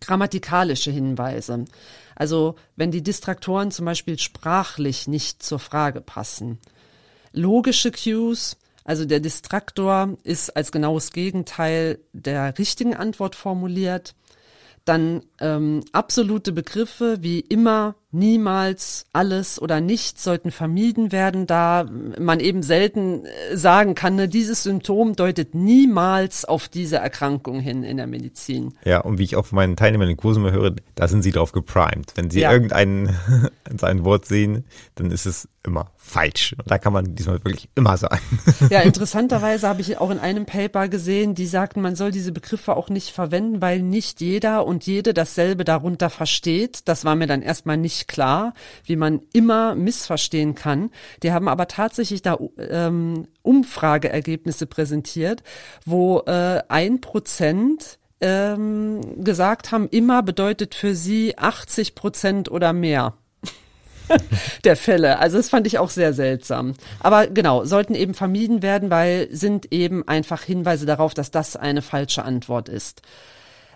Grammatikalische 0.01 0.91
Hinweise. 0.91 1.65
Also 2.15 2.55
wenn 2.75 2.91
die 2.91 3.03
Distraktoren 3.03 3.71
zum 3.71 3.85
Beispiel 3.85 4.19
sprachlich 4.19 5.07
nicht 5.07 5.43
zur 5.43 5.59
Frage 5.59 6.01
passen. 6.01 6.59
Logische 7.33 7.91
Cues, 7.91 8.57
also 8.85 9.03
der 9.05 9.19
Distraktor 9.19 10.15
ist 10.23 10.55
als 10.55 10.71
genaues 10.71 11.11
Gegenteil 11.11 11.99
der 12.13 12.57
richtigen 12.57 12.95
Antwort 12.95 13.35
formuliert. 13.35 14.15
Dann 14.85 15.23
ähm, 15.39 15.83
absolute 15.91 16.51
Begriffe 16.51 17.17
wie 17.21 17.39
immer, 17.39 17.95
niemals 18.15 19.05
alles 19.13 19.62
oder 19.62 19.81
nichts 19.81 20.24
sollten 20.24 20.51
vermieden 20.51 21.12
werden, 21.12 21.45
da 21.48 21.86
man 22.19 22.39
eben 22.39 22.63
selten 22.63 23.25
äh, 23.25 23.55
sagen 23.55 23.95
kann, 23.95 24.15
ne, 24.15 24.27
dieses 24.27 24.63
Symptom 24.63 25.15
deutet 25.15 25.53
niemals 25.53 26.45
auf 26.45 26.67
diese 26.67 26.98
Erkrankung 26.98 27.60
hin 27.60 27.84
in 27.84 27.98
der 27.98 28.07
Medizin. 28.07 28.74
Ja, 28.84 29.01
und 29.01 29.19
wie 29.19 29.24
ich 29.24 29.36
auch 29.36 29.45
von 29.45 29.57
meinen 29.57 29.75
Teilnehmern 29.75 30.10
in 30.10 30.17
Kursen 30.17 30.43
mal 30.43 30.51
höre, 30.51 30.75
da 30.95 31.07
sind 31.07 31.22
sie 31.22 31.31
drauf 31.31 31.51
geprimed. 31.51 32.13
Wenn 32.15 32.29
sie 32.29 32.41
ja. 32.41 32.51
irgendein 32.51 33.15
ein 33.81 34.03
Wort 34.03 34.25
sehen, 34.25 34.65
dann 34.95 35.12
ist 35.12 35.25
es 35.25 35.48
immer 35.65 35.91
falsch. 35.98 36.55
Und 36.57 36.69
da 36.69 36.77
kann 36.77 36.93
man 36.93 37.15
diesmal 37.15 37.43
wirklich 37.43 37.69
immer 37.75 37.98
sagen. 37.98 38.22
Ja, 38.69 38.81
interessanterweise 38.81 39.67
habe 39.67 39.81
ich 39.81 39.98
auch 40.00 40.10
in 40.10 40.19
einem 40.19 40.45
Paper 40.45 40.88
gesehen, 40.88 41.36
die 41.36 41.45
sagten, 41.45 41.81
man 41.81 41.95
soll 41.95 42.12
diese 42.12 42.31
Begriffe 42.31 42.75
auch 42.75 42.89
nicht 42.89 43.12
verwenden, 43.12 43.62
weil 43.62 43.81
nicht 43.81 44.22
jeder 44.22 44.65
und 44.65 44.86
jede 44.86 45.13
dasselbe 45.13 45.63
darunter 45.63 46.10
versteht. 46.10 46.88
Das 46.88 47.05
war 47.05 47.15
mir 47.15 47.27
dann 47.27 47.41
erstmal 47.41 47.77
klar, 48.07 48.53
wie 48.83 48.95
man 48.95 49.21
immer 49.33 49.75
missverstehen 49.75 50.55
kann. 50.55 50.91
Die 51.24 51.31
haben 51.31 51.47
aber 51.47 51.67
tatsächlich 51.67 52.21
da 52.21 52.38
ähm, 52.57 53.27
Umfrageergebnisse 53.41 54.65
präsentiert, 54.65 55.43
wo 55.85 56.19
äh, 56.25 56.62
ein 56.67 57.01
Prozent 57.01 58.00
ähm, 58.21 59.24
gesagt 59.24 59.71
haben, 59.71 59.89
immer 59.89 60.24
bedeutet 60.24 60.75
für 60.75 60.95
sie 60.95 61.38
80 61.38 61.95
Prozent 61.95 62.50
oder 62.50 62.74
mehr. 62.74 63.13
der 64.63 64.75
Fälle. 64.75 65.19
Also 65.19 65.38
das 65.38 65.50
fand 65.50 65.67
ich 65.67 65.79
auch 65.79 65.89
sehr 65.89 66.13
seltsam. 66.13 66.74
Aber 67.00 67.27
genau, 67.27 67.65
sollten 67.65 67.95
eben 67.95 68.13
vermieden 68.13 68.62
werden, 68.62 68.89
weil 68.89 69.27
sind 69.31 69.71
eben 69.71 70.07
einfach 70.07 70.43
Hinweise 70.43 70.85
darauf, 70.85 71.13
dass 71.13 71.31
das 71.31 71.55
eine 71.55 71.81
falsche 71.81 72.24
Antwort 72.24 72.69
ist. 72.69 73.01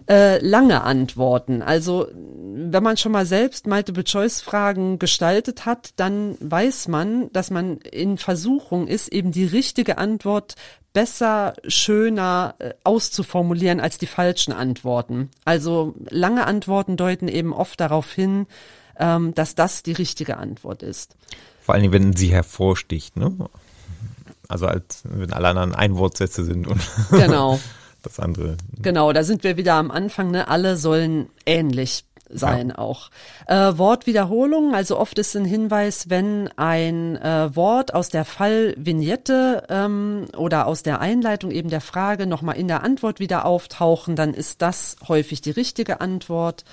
Äh, 0.08 0.40
lange 0.46 0.84
Antworten. 0.84 1.62
Also 1.62 2.08
wenn 2.14 2.84
man 2.84 2.98
schon 2.98 3.12
mal 3.12 3.26
selbst 3.26 3.68
Multiple-Choice-Fragen 3.68 5.00
gestaltet 5.00 5.66
hat, 5.66 5.92
dann 5.96 6.36
weiß 6.40 6.88
man, 6.88 7.32
dass 7.32 7.52
man 7.52 7.78
in 7.78 8.18
Versuchung 8.18 8.88
ist, 8.88 9.10
eben 9.10 9.32
die 9.32 9.46
richtige 9.46 9.98
Antwort 9.98 10.56
besser, 10.94 11.54
schöner 11.68 12.56
äh, 12.60 12.74
auszuformulieren 12.84 13.80
als 13.80 13.98
die 13.98 14.08
falschen 14.08 14.52
Antworten. 14.52 15.30
Also 15.46 15.96
lange 16.10 16.46
Antworten 16.46 16.98
deuten 16.98 17.28
eben 17.28 17.54
oft 17.54 17.80
darauf 17.80 18.12
hin, 18.12 18.48
ähm, 18.98 19.34
dass 19.36 19.56
das 19.56 19.84
die 19.84 19.94
richtige 19.94 20.38
Antwort 20.38 20.84
ist. 20.84 21.16
Vor 21.62 21.76
allen 21.76 21.84
Dingen, 21.84 21.94
wenn 21.94 22.16
sie 22.16 22.32
hervorsticht, 22.32 23.16
ne? 23.16 23.36
Also 24.48 24.66
als 24.66 25.04
wenn 25.04 25.32
alle 25.32 25.50
anderen 25.50 25.76
Einwortsätze 25.76 26.44
sind 26.44 26.68
und 26.68 26.82
genau. 27.12 27.60
das 28.04 28.20
andere. 28.20 28.58
Genau, 28.82 29.12
da 29.14 29.24
sind 29.24 29.44
wir 29.44 29.58
wieder 29.58 29.76
am 29.76 29.92
Anfang, 29.92 30.32
ne? 30.32 30.48
Alle 30.48 30.78
sollen 30.78 31.30
ähnlich 31.46 32.06
sein 32.30 32.70
ja. 32.70 32.78
auch. 32.78 33.10
Äh, 33.48 33.78
Wortwiederholung, 33.78 34.76
also 34.76 34.98
oft 34.98 35.18
ist 35.20 35.36
ein 35.36 35.46
Hinweis, 35.46 36.10
wenn 36.10 36.50
ein 36.58 37.18
äh, 37.18 37.56
Wort 37.56 37.94
aus 37.94 38.10
der 38.10 38.26
Fallvignette 38.26 39.64
ähm, 39.70 40.28
oder 40.38 40.68
aus 40.68 40.84
der 40.84 41.02
Einleitung 41.02 41.52
eben 41.52 41.70
der 41.70 41.82
Frage 41.82 42.28
nochmal 42.28 42.58
in 42.58 42.68
der 42.68 42.84
Antwort 42.84 43.20
wieder 43.20 43.46
auftauchen, 43.46 44.16
dann 44.16 44.34
ist 44.34 44.62
das 44.62 44.96
häufig 45.08 45.42
die 45.42 45.52
richtige 45.52 46.02
Antwort 46.02 46.64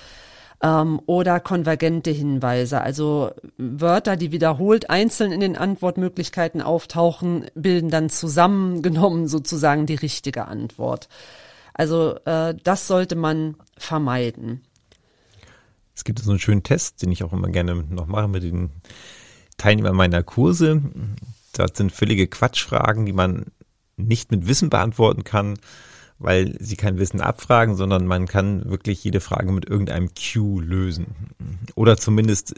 ähm, 0.61 0.99
oder 1.05 1.39
konvergente 1.39 2.11
Hinweise, 2.11 2.81
also 2.81 3.31
Wörter, 3.57 4.17
die 4.17 4.31
wiederholt 4.31 4.89
einzeln 4.89 5.31
in 5.31 5.39
den 5.39 5.57
Antwortmöglichkeiten 5.57 6.61
auftauchen, 6.61 7.45
bilden 7.55 7.89
dann 7.89 8.09
zusammengenommen 8.09 9.27
sozusagen 9.27 9.85
die 9.85 9.95
richtige 9.95 10.47
Antwort. 10.47 11.09
Also 11.73 12.15
äh, 12.25 12.55
das 12.63 12.87
sollte 12.87 13.15
man 13.15 13.55
vermeiden. 13.77 14.63
Es 15.95 16.03
gibt 16.03 16.19
so 16.19 16.31
einen 16.31 16.39
schönen 16.39 16.63
Test, 16.63 17.01
den 17.01 17.11
ich 17.11 17.23
auch 17.23 17.33
immer 17.33 17.49
gerne 17.49 17.75
noch 17.75 18.07
mache 18.07 18.27
mit 18.27 18.43
den 18.43 18.71
Teilnehmern 19.57 19.95
meiner 19.95 20.23
Kurse. 20.23 20.81
Das 21.53 21.71
sind 21.73 21.91
völlige 21.91 22.27
Quatschfragen, 22.27 23.05
die 23.05 23.13
man 23.13 23.45
nicht 23.95 24.31
mit 24.31 24.47
Wissen 24.47 24.69
beantworten 24.69 25.23
kann, 25.23 25.57
weil 26.19 26.55
sie 26.59 26.75
kein 26.75 26.97
Wissen 26.97 27.21
abfragen, 27.21 27.75
sondern 27.75 28.07
man 28.07 28.27
kann 28.27 28.69
wirklich 28.69 29.03
jede 29.03 29.19
Frage 29.19 29.51
mit 29.51 29.69
irgendeinem 29.69 30.09
Q 30.15 30.59
lösen. 30.59 31.07
Oder 31.75 31.97
zumindest 31.97 32.55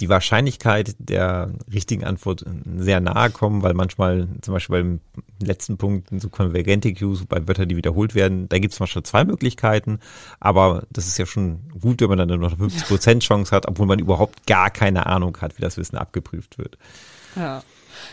die 0.00 0.08
Wahrscheinlichkeit 0.08 0.96
der 0.98 1.50
richtigen 1.72 2.04
Antwort 2.04 2.44
sehr 2.78 3.00
nahe 3.00 3.30
kommen, 3.30 3.62
weil 3.62 3.74
manchmal, 3.74 4.28
zum 4.40 4.54
Beispiel 4.54 4.82
beim 4.82 5.00
letzten 5.42 5.76
Punkt, 5.76 6.08
so 6.20 6.30
konvergente 6.30 6.92
Qs, 6.94 7.26
bei 7.26 7.46
Wörtern, 7.46 7.68
die 7.68 7.76
wiederholt 7.76 8.14
werden, 8.14 8.48
da 8.48 8.58
gibt 8.58 8.72
es 8.72 8.80
manchmal 8.80 9.02
zwei 9.02 9.24
Möglichkeiten, 9.24 10.00
aber 10.38 10.84
das 10.90 11.06
ist 11.06 11.18
ja 11.18 11.26
schon 11.26 11.60
gut, 11.80 12.00
wenn 12.00 12.08
man 12.08 12.18
dann 12.18 12.28
nur 12.28 12.38
noch 12.38 12.56
50% 12.56 13.20
Chance 13.20 13.54
hat, 13.54 13.68
obwohl 13.68 13.86
man 13.86 13.98
überhaupt 13.98 14.46
gar 14.46 14.70
keine 14.70 15.06
Ahnung 15.06 15.36
hat, 15.40 15.58
wie 15.58 15.62
das 15.62 15.76
Wissen 15.76 15.96
abgeprüft 15.96 16.56
wird. 16.56 16.78
Ja. 17.36 17.62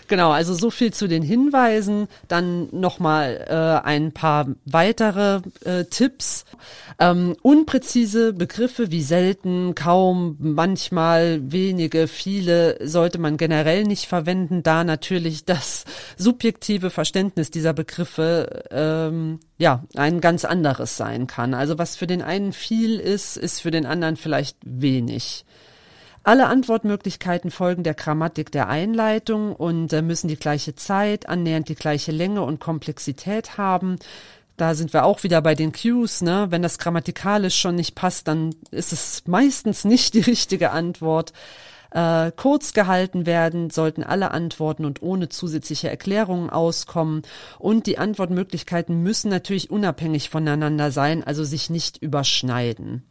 Genau, 0.07 0.31
also 0.31 0.53
so 0.53 0.69
viel 0.69 0.93
zu 0.93 1.07
den 1.07 1.23
Hinweisen. 1.23 2.07
Dann 2.27 2.69
nochmal 2.71 3.45
äh, 3.47 3.85
ein 3.87 4.11
paar 4.11 4.47
weitere 4.65 5.41
äh, 5.65 5.85
Tipps. 5.85 6.45
Ähm, 6.99 7.35
unpräzise 7.41 8.33
Begriffe 8.33 8.91
wie 8.91 9.03
selten, 9.03 9.75
kaum, 9.75 10.35
manchmal, 10.39 11.39
wenige, 11.51 12.07
viele 12.07 12.77
sollte 12.87 13.19
man 13.19 13.37
generell 13.37 13.83
nicht 13.83 14.07
verwenden, 14.07 14.63
da 14.63 14.83
natürlich 14.83 15.45
das 15.45 15.85
subjektive 16.17 16.89
Verständnis 16.89 17.51
dieser 17.51 17.73
Begriffe 17.73 18.63
ähm, 18.71 19.39
ja 19.57 19.83
ein 19.95 20.21
ganz 20.21 20.45
anderes 20.45 20.97
sein 20.97 21.27
kann. 21.27 21.53
Also 21.53 21.77
was 21.77 21.95
für 21.95 22.07
den 22.07 22.21
einen 22.21 22.53
viel 22.53 22.99
ist, 22.99 23.37
ist 23.37 23.61
für 23.61 23.71
den 23.71 23.85
anderen 23.85 24.17
vielleicht 24.17 24.57
wenig. 24.63 25.45
Alle 26.27 26.47
Antwortmöglichkeiten 26.47 27.51
folgen 27.51 27.83
der 27.83 27.93
Grammatik 27.93 28.51
der 28.51 28.67
Einleitung 28.67 29.55
und 29.55 29.93
äh, 29.93 30.01
müssen 30.01 30.27
die 30.27 30.35
gleiche 30.35 30.75
Zeit, 30.75 31.29
annähernd 31.29 31.69
die 31.69 31.75
gleiche 31.75 32.11
Länge 32.11 32.41
und 32.41 32.59
Komplexität 32.59 33.57
haben. 33.57 33.97
Da 34.57 34.75
sind 34.75 34.91
wir 34.91 35.05
auch 35.05 35.23
wieder 35.23 35.41
bei 35.41 35.55
den 35.55 35.71
Cues, 35.71 36.21
ne? 36.21 36.47
Wenn 36.49 36.61
das 36.61 36.79
grammatikalisch 36.79 37.57
schon 37.57 37.75
nicht 37.75 37.95
passt, 37.95 38.27
dann 38.27 38.53
ist 38.71 38.91
es 38.91 39.23
meistens 39.25 39.85
nicht 39.85 40.15
die 40.15 40.19
richtige 40.19 40.71
Antwort. 40.71 41.31
Äh, 41.91 42.33
kurz 42.35 42.73
gehalten 42.73 43.25
werden, 43.25 43.69
sollten 43.69 44.03
alle 44.03 44.31
Antworten 44.31 44.83
und 44.83 45.01
ohne 45.01 45.29
zusätzliche 45.29 45.89
Erklärungen 45.89 46.49
auskommen. 46.49 47.21
Und 47.57 47.87
die 47.87 47.99
Antwortmöglichkeiten 47.99 49.01
müssen 49.01 49.29
natürlich 49.29 49.71
unabhängig 49.71 50.29
voneinander 50.29 50.91
sein, 50.91 51.23
also 51.23 51.45
sich 51.45 51.69
nicht 51.69 51.99
überschneiden. 52.03 53.03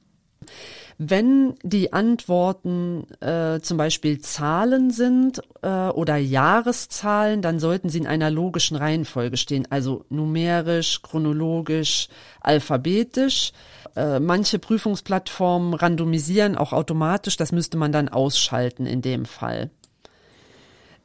Wenn 0.99 1.55
die 1.63 1.93
Antworten 1.93 3.07
äh, 3.21 3.61
zum 3.61 3.77
Beispiel 3.77 4.19
Zahlen 4.21 4.91
sind 4.91 5.43
äh, 5.61 5.69
oder 5.89 6.17
Jahreszahlen, 6.17 7.43
dann 7.43 7.61
sollten 7.61 7.91
sie 7.91 7.99
in 7.99 8.07
einer 8.07 8.31
logischen 8.31 8.79
Reihenfolge 8.79 9.37
stehen, 9.37 9.67
also 9.69 10.07
numerisch, 10.09 11.03
chronologisch, 11.03 12.09
alphabetisch. 12.41 13.53
Äh, 13.95 14.21
manche 14.21 14.59
Prüfungsplattformen 14.59 15.75
randomisieren 15.75 16.57
auch 16.57 16.73
automatisch, 16.73 17.37
das 17.37 17.53
müsste 17.53 17.77
man 17.77 17.93
dann 17.93 18.09
ausschalten 18.09 18.87
in 18.87 19.03
dem 19.03 19.27
Fall. 19.27 19.71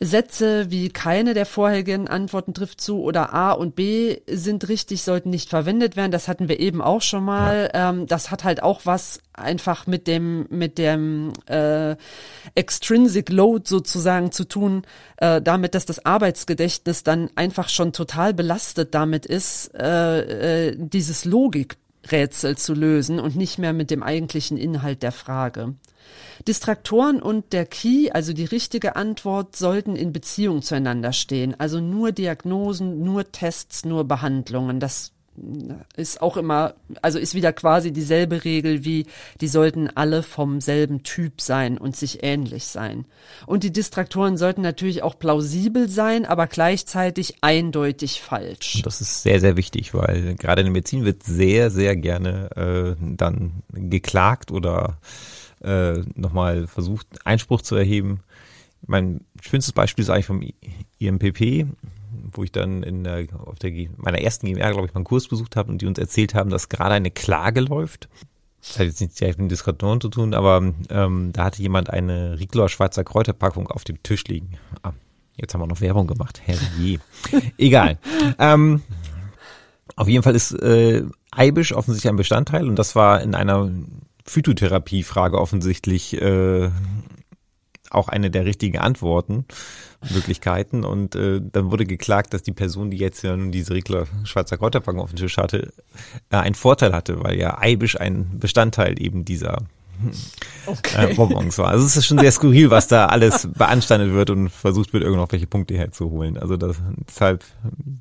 Sätze 0.04 0.72
wie 0.72 0.90
keine 0.90 1.36
der 1.36 1.46
vorherigen 1.46 2.08
Antworten 2.08 2.56
trifft 2.56 2.82
zu 2.82 3.04
oder 3.04 3.36
A 3.36 3.52
und 3.52 3.76
B 3.76 4.18
sind 4.28 4.68
richtig, 4.68 5.04
sollten 5.04 5.30
nicht 5.30 5.48
verwendet 5.48 5.96
werden. 5.96 6.12
Das 6.12 6.28
hatten 6.28 6.50
wir 6.50 6.60
eben 6.60 6.82
auch 6.82 7.04
schon 7.04 7.24
mal. 7.24 7.70
Ja. 7.72 7.92
Ähm, 7.92 8.08
das 8.08 8.32
hat 8.32 8.44
halt 8.44 8.64
auch 8.64 8.82
was 8.86 9.20
einfach 9.34 9.86
mit 9.86 10.08
dem 10.08 10.48
mit 10.50 10.80
dem 10.80 11.34
äh, 11.46 11.96
Extrinsic 12.56 13.30
Load 13.30 13.66
sozusagen 13.68 14.32
zu 14.32 14.46
tun, 14.46 14.82
äh, 15.18 15.40
damit, 15.40 15.76
dass 15.76 15.86
das 15.86 16.04
Arbeitsgedächtnis 16.04 17.04
dann 17.04 17.30
einfach 17.36 17.70
schon 17.70 17.94
total 17.94 18.34
belastet 18.34 18.96
damit 18.96 19.28
ist, 19.28 19.72
äh, 19.76 20.70
äh, 20.70 20.76
dieses 20.78 21.26
Logikrätsel 22.12 22.58
zu 22.58 22.74
lösen 22.74 23.20
und 23.20 23.36
nicht 23.36 23.58
mehr 23.58 23.74
mit 23.74 23.90
dem 23.90 24.04
eigentlichen 24.04 24.58
Inhalt 24.58 25.02
der 25.02 25.12
Frage. 25.14 25.76
Distraktoren 26.48 27.22
und 27.22 27.54
der 27.54 27.66
Key, 27.66 28.12
also 28.12 28.34
die 28.34 28.46
richtige 28.46 28.96
Antwort, 28.96 29.56
sollten 29.56 29.96
in 29.96 30.12
Beziehung 30.12 30.62
zueinander 30.62 31.14
stehen. 31.14 31.58
Also 31.58 31.80
nur 31.80 32.12
Diagnosen, 32.12 33.04
nur 33.04 33.32
Tests, 33.32 33.86
nur 33.86 34.04
Behandlungen. 34.04 34.80
Das 34.80 35.14
ist 35.96 36.22
auch 36.22 36.38
immer, 36.38 36.76
also 37.02 37.18
ist 37.18 37.36
wieder 37.36 37.54
quasi 37.54 37.92
dieselbe 37.92 38.44
Regel 38.44 38.84
wie, 38.84 39.06
die 39.40 39.48
sollten 39.48 39.90
alle 39.90 40.24
vom 40.24 40.60
selben 40.60 41.04
Typ 41.04 41.40
sein 41.42 41.78
und 41.78 41.96
sich 41.96 42.24
ähnlich 42.24 42.66
sein. 42.66 43.06
Und 43.46 43.64
die 43.64 43.72
Distraktoren 43.72 44.38
sollten 44.38 44.62
natürlich 44.62 45.04
auch 45.04 45.18
plausibel 45.18 45.90
sein, 45.90 46.26
aber 46.26 46.48
gleichzeitig 46.48 47.36
eindeutig 47.42 48.22
falsch. 48.22 48.82
Das 48.84 49.00
ist 49.02 49.24
sehr, 49.24 49.40
sehr 49.40 49.56
wichtig, 49.56 49.94
weil 49.94 50.36
gerade 50.36 50.62
in 50.62 50.68
der 50.68 50.74
Medizin 50.74 51.06
wird 51.06 51.24
sehr, 51.24 51.72
sehr 51.72 51.96
gerne 51.96 52.50
äh, 52.56 52.96
dann 53.00 53.64
geklagt 53.74 54.52
oder 54.52 54.98
äh, 55.62 56.00
nochmal 56.16 56.68
versucht, 56.68 57.08
Einspruch 57.26 57.62
zu 57.62 57.76
erheben. 57.76 58.20
Mein 58.86 59.22
schönstes 59.42 59.74
Beispiel 59.74 60.04
ist 60.04 60.10
eigentlich 60.10 60.26
vom 60.26 60.44
IMPP, 61.00 61.68
wo 62.34 62.44
ich 62.44 62.52
dann 62.52 62.84
in 62.84 63.04
der, 63.04 63.28
auf 63.46 63.60
der, 63.60 63.72
meiner 63.98 64.20
ersten 64.20 64.48
GMR, 64.48 64.72
glaube 64.72 64.88
ich, 64.88 64.94
mal 64.94 65.00
einen 65.00 65.06
Kurs 65.06 65.28
besucht 65.28 65.56
habe 65.56 65.72
und 65.72 65.82
die 65.82 65.86
uns 65.86 66.00
erzählt 66.00 66.34
haben, 66.34 66.50
dass 66.50 66.70
gerade 66.70 66.96
eine 66.96 67.12
Klage 67.12 67.62
läuft 67.62 68.10
Das 68.62 68.80
hat 68.80 68.86
jetzt 68.86 69.02
nichts 69.02 69.16
direkt 69.16 69.40
mit 69.40 69.52
Diskretion 69.52 70.02
zu 70.02 70.10
tun, 70.10 70.34
aber 70.34 70.74
ähm, 70.90 71.32
da 71.34 71.46
hatte 71.46 71.62
jemand 71.62 71.90
eine 71.90 72.40
Riegler 72.40 72.70
Schweizer 72.70 73.04
Kräuterpackung 73.04 73.68
auf 73.68 73.84
dem 73.84 74.02
Tisch 74.04 74.26
liegen. 74.26 74.58
Ah, 74.84 74.94
jetzt 75.36 75.54
haben 75.54 75.62
wir 75.62 75.68
noch 75.68 75.82
Werbung 75.82 76.08
gemacht. 76.08 76.42
Herrje. 76.46 77.00
Egal. 77.58 77.98
ähm, 78.40 78.82
auf 79.96 80.08
jeden 80.08 80.24
Fall 80.24 80.36
ist 80.36 80.52
äh, 80.52 81.04
Eibisch 81.32 81.74
offensichtlich 81.74 82.10
ein 82.10 82.18
Bestandteil 82.18 82.68
und 82.68 82.78
das 82.78 82.96
war 82.96 83.22
in 83.22 83.36
einer 83.36 83.72
Phytotherapie-Frage 84.26 85.40
offensichtlich 85.40 86.22
äh, 86.22 86.70
auch 87.92 88.08
eine 88.08 88.32
der 88.32 88.46
richtigen 88.46 88.80
Antworten, 88.80 89.46
Möglichkeiten. 90.10 90.84
Und 90.84 91.16
äh, 91.16 91.42
dann 91.42 91.72
wurde 91.72 91.86
geklagt, 91.86 92.34
dass 92.34 92.44
die 92.44 92.52
Person, 92.52 92.92
die 92.92 92.98
jetzt 92.98 93.22
ja 93.24 93.36
nun 93.36 93.52
diese 93.52 93.74
Riegler 93.74 94.08
Schweizer 94.24 94.58
Kräuterpackung 94.58 95.02
auf 95.02 95.12
dem 95.12 95.18
Tisch 95.18 95.38
hatte, 95.38 95.72
äh, 96.30 96.38
einen 96.38 96.56
Vorteil 96.56 96.94
hatte, 96.94 97.24
weil 97.24 97.38
ja 97.38 97.58
Eibisch 97.60 98.00
ein 98.00 98.40
Bestandteil 98.40 99.02
eben 99.02 99.26
dieser 99.26 99.64
okay. 100.66 101.12
äh, 101.12 101.14
Bonbons 101.14 101.58
war. 101.58 101.68
Also 101.68 101.86
es 101.86 101.98
ist 101.98 102.06
schon 102.06 102.20
sehr 102.20 102.32
skurril, 102.32 102.72
was 102.72 102.88
da 102.88 103.08
alles 103.08 103.48
beanstandet 103.56 104.14
wird 104.14 104.30
und 104.30 104.50
versucht 104.50 104.94
wird, 104.94 105.04
irgendwelche 105.04 105.48
Punkte 105.48 105.76
herzuholen. 105.76 106.38
Also 106.38 106.58
das, 106.58 106.78
deshalb 107.08 107.44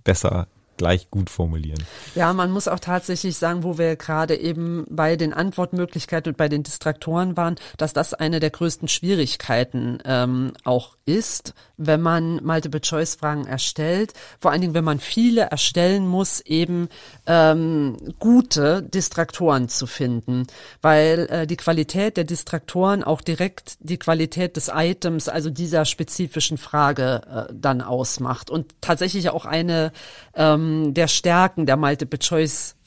besser 0.05 0.47
gleich 0.81 1.11
gut 1.11 1.29
formulieren. 1.29 1.85
Ja, 2.15 2.33
man 2.33 2.51
muss 2.51 2.67
auch 2.67 2.81
tatsächlich 2.81 3.37
sagen, 3.37 3.65
wo 3.65 3.77
wir 3.77 3.97
gerade 3.97 4.35
eben 4.35 4.87
bei 4.89 5.17
den 5.17 5.35
Antwortmöglichkeiten 5.35 6.33
und 6.33 6.39
bei 6.39 6.49
den 6.49 6.63
Distraktoren 6.63 7.37
waren, 7.37 7.57
dass 7.77 7.93
das 7.93 8.15
eine 8.15 8.41
der 8.41 8.49
größten 8.49 8.89
Schwierigkeiten 8.89 9.99
ähm, 10.07 10.55
auch 10.65 10.97
ist, 11.05 11.53
wenn 11.81 12.01
man 12.01 12.45
Multiple-Choice-Fragen 12.45 13.47
erstellt. 13.47 14.13
Vor 14.39 14.51
allen 14.51 14.61
Dingen, 14.61 14.75
wenn 14.75 14.85
man 14.85 15.01
viele 15.01 15.43
erstellen 15.43 16.07
muss, 16.07 16.41
eben 16.41 16.89
ähm, 17.27 17.97
gute 18.19 18.83
Distraktoren 18.83 19.69
zu 19.69 19.87
finden, 19.87 20.47
weil 20.83 21.27
äh, 21.31 21.47
die 21.47 21.57
Qualität 21.57 22.17
der 22.17 22.25
Distraktoren 22.25 23.03
auch 23.03 23.23
direkt 23.23 23.77
die 23.81 23.99
Qualität 23.99 24.57
des 24.57 24.71
Items, 24.73 25.29
also 25.29 25.49
dieser 25.51 25.85
spezifischen 25.85 26.59
Frage 26.59 27.49
äh, 27.49 27.53
dann 27.55 27.81
ausmacht 27.81 28.51
und 28.51 28.75
tatsächlich 28.81 29.31
auch 29.31 29.47
eine 29.47 29.93
ähm, 30.35 30.93
der 30.95 31.09
Stärken 31.09 31.67
der 31.67 31.77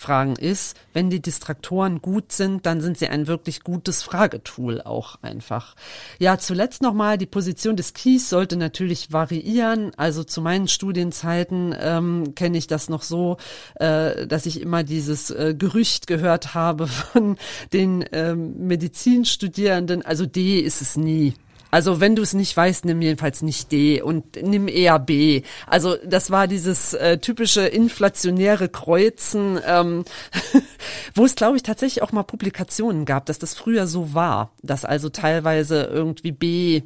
Multiple-Choice-Fragen 0.03 0.35
ist. 0.35 0.75
Wenn 0.93 1.09
die 1.09 1.21
Distraktoren 1.21 2.01
gut 2.01 2.31
sind, 2.31 2.65
dann 2.65 2.81
sind 2.81 2.97
sie 2.97 3.07
ein 3.07 3.27
wirklich 3.27 3.63
gutes 3.63 4.03
Fragetool 4.03 4.81
auch 4.81 5.17
einfach. 5.21 5.75
Ja, 6.19 6.37
zuletzt 6.37 6.81
nochmal, 6.81 7.17
die 7.17 7.25
Position 7.25 7.75
des 7.75 7.93
Keys 7.93 8.29
sollte 8.29 8.57
natürlich 8.57 9.11
variieren. 9.11 9.91
Also 9.97 10.23
zu 10.23 10.41
meinen 10.41 10.67
Studienzeiten 10.67 11.75
ähm, 11.79 12.35
kenne 12.35 12.57
ich 12.57 12.67
das 12.67 12.89
noch 12.89 13.01
so, 13.01 13.37
äh, 13.75 14.27
dass 14.27 14.45
ich 14.45 14.61
immer 14.61 14.83
dieses 14.83 15.31
äh, 15.31 15.55
Gerücht 15.57 16.07
gehört 16.07 16.53
habe 16.53 16.87
von 17.13 17.37
den 17.71 18.05
ähm, 18.11 18.67
Medizinstudierenden. 18.67 20.03
Also 20.03 20.25
D 20.25 20.59
ist 20.59 20.81
es 20.81 20.95
nie. 20.95 21.33
Also 21.73 21.99
wenn 21.99 22.15
du 22.15 22.21
es 22.21 22.35
nicht 22.35 22.55
weißt, 22.55 22.85
nimm 22.85 23.01
jedenfalls 23.01 23.41
nicht 23.41 23.71
D 23.71 23.99
und 23.99 24.35
nimm 24.35 24.67
eher 24.67 24.99
B. 24.99 25.41
Also 25.65 25.95
das 26.05 26.29
war 26.29 26.47
dieses 26.47 26.93
äh, 26.93 27.17
typische 27.17 27.65
inflationäre 27.65 28.69
Kreuzen, 28.69 29.59
ähm, 29.65 30.05
wo 31.15 31.25
es, 31.25 31.33
glaube 31.33 31.57
ich, 31.57 31.63
tatsächlich 31.63 32.03
auch 32.03 32.11
mal 32.11 32.21
Publikationen 32.21 33.05
gab, 33.05 33.25
dass 33.25 33.39
das 33.39 33.55
früher 33.55 33.87
so 33.87 34.13
war, 34.13 34.51
dass 34.61 34.85
also 34.85 35.09
teilweise 35.09 35.85
irgendwie 35.85 36.31
B 36.31 36.83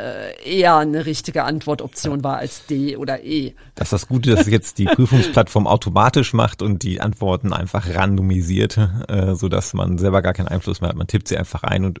äh, 0.00 0.40
eher 0.44 0.76
eine 0.76 1.06
richtige 1.06 1.44
Antwortoption 1.44 2.22
war 2.22 2.36
als 2.36 2.66
D 2.66 2.96
oder 2.96 3.24
E. 3.24 3.54
Das 3.74 3.88
ist 3.88 3.92
das 3.92 4.08
Gute, 4.08 4.34
dass 4.34 4.46
jetzt 4.46 4.78
die 4.78 4.84
Prüfungsplattform 4.86 5.66
automatisch 5.66 6.32
macht 6.34 6.62
und 6.62 6.82
die 6.82 7.00
Antworten 7.00 7.52
einfach 7.52 7.94
randomisiert, 7.94 8.78
äh, 9.08 9.34
so 9.34 9.48
dass 9.48 9.74
man 9.74 9.98
selber 9.98 10.22
gar 10.22 10.34
keinen 10.34 10.48
Einfluss 10.48 10.80
mehr 10.80 10.90
hat. 10.90 10.96
Man 10.96 11.08
tippt 11.08 11.28
sie 11.28 11.36
einfach 11.36 11.64
ein 11.64 11.84
und 11.84 12.00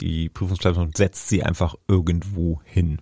die 0.00 0.28
Prüfungsplattform 0.28 0.90
setzt 0.94 1.28
sie 1.28 1.44
einfach 1.44 1.76
irgendwo 1.88 2.60
hin. 2.64 3.00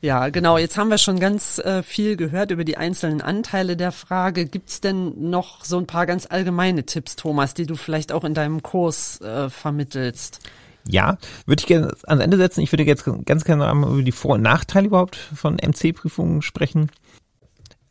Ja, 0.00 0.28
genau. 0.28 0.58
Jetzt 0.58 0.76
haben 0.76 0.90
wir 0.90 0.98
schon 0.98 1.18
ganz 1.18 1.58
äh, 1.58 1.82
viel 1.82 2.16
gehört 2.16 2.50
über 2.50 2.64
die 2.64 2.76
einzelnen 2.76 3.22
Anteile 3.22 3.76
der 3.76 3.92
Frage. 3.92 4.46
Gibt's 4.46 4.80
denn 4.80 5.30
noch 5.30 5.64
so 5.64 5.78
ein 5.78 5.86
paar 5.86 6.06
ganz 6.06 6.26
allgemeine 6.30 6.84
Tipps, 6.84 7.16
Thomas, 7.16 7.54
die 7.54 7.66
du 7.66 7.76
vielleicht 7.76 8.12
auch 8.12 8.24
in 8.24 8.34
deinem 8.34 8.62
Kurs 8.62 9.20
äh, 9.20 9.48
vermittelst? 9.48 10.40
Ja, 10.88 11.18
würde 11.46 11.60
ich 11.60 11.66
gerne 11.66 11.92
ans 12.06 12.22
Ende 12.22 12.36
setzen. 12.36 12.60
Ich 12.60 12.72
würde 12.72 12.84
jetzt 12.84 13.04
ganz 13.24 13.44
gerne 13.44 13.68
einmal 13.68 13.92
über 13.92 14.02
die 14.02 14.12
Vor- 14.12 14.34
und 14.34 14.42
Nachteile 14.42 14.86
überhaupt 14.86 15.16
von 15.16 15.56
MC-Prüfungen 15.56 16.42
sprechen. 16.42 16.90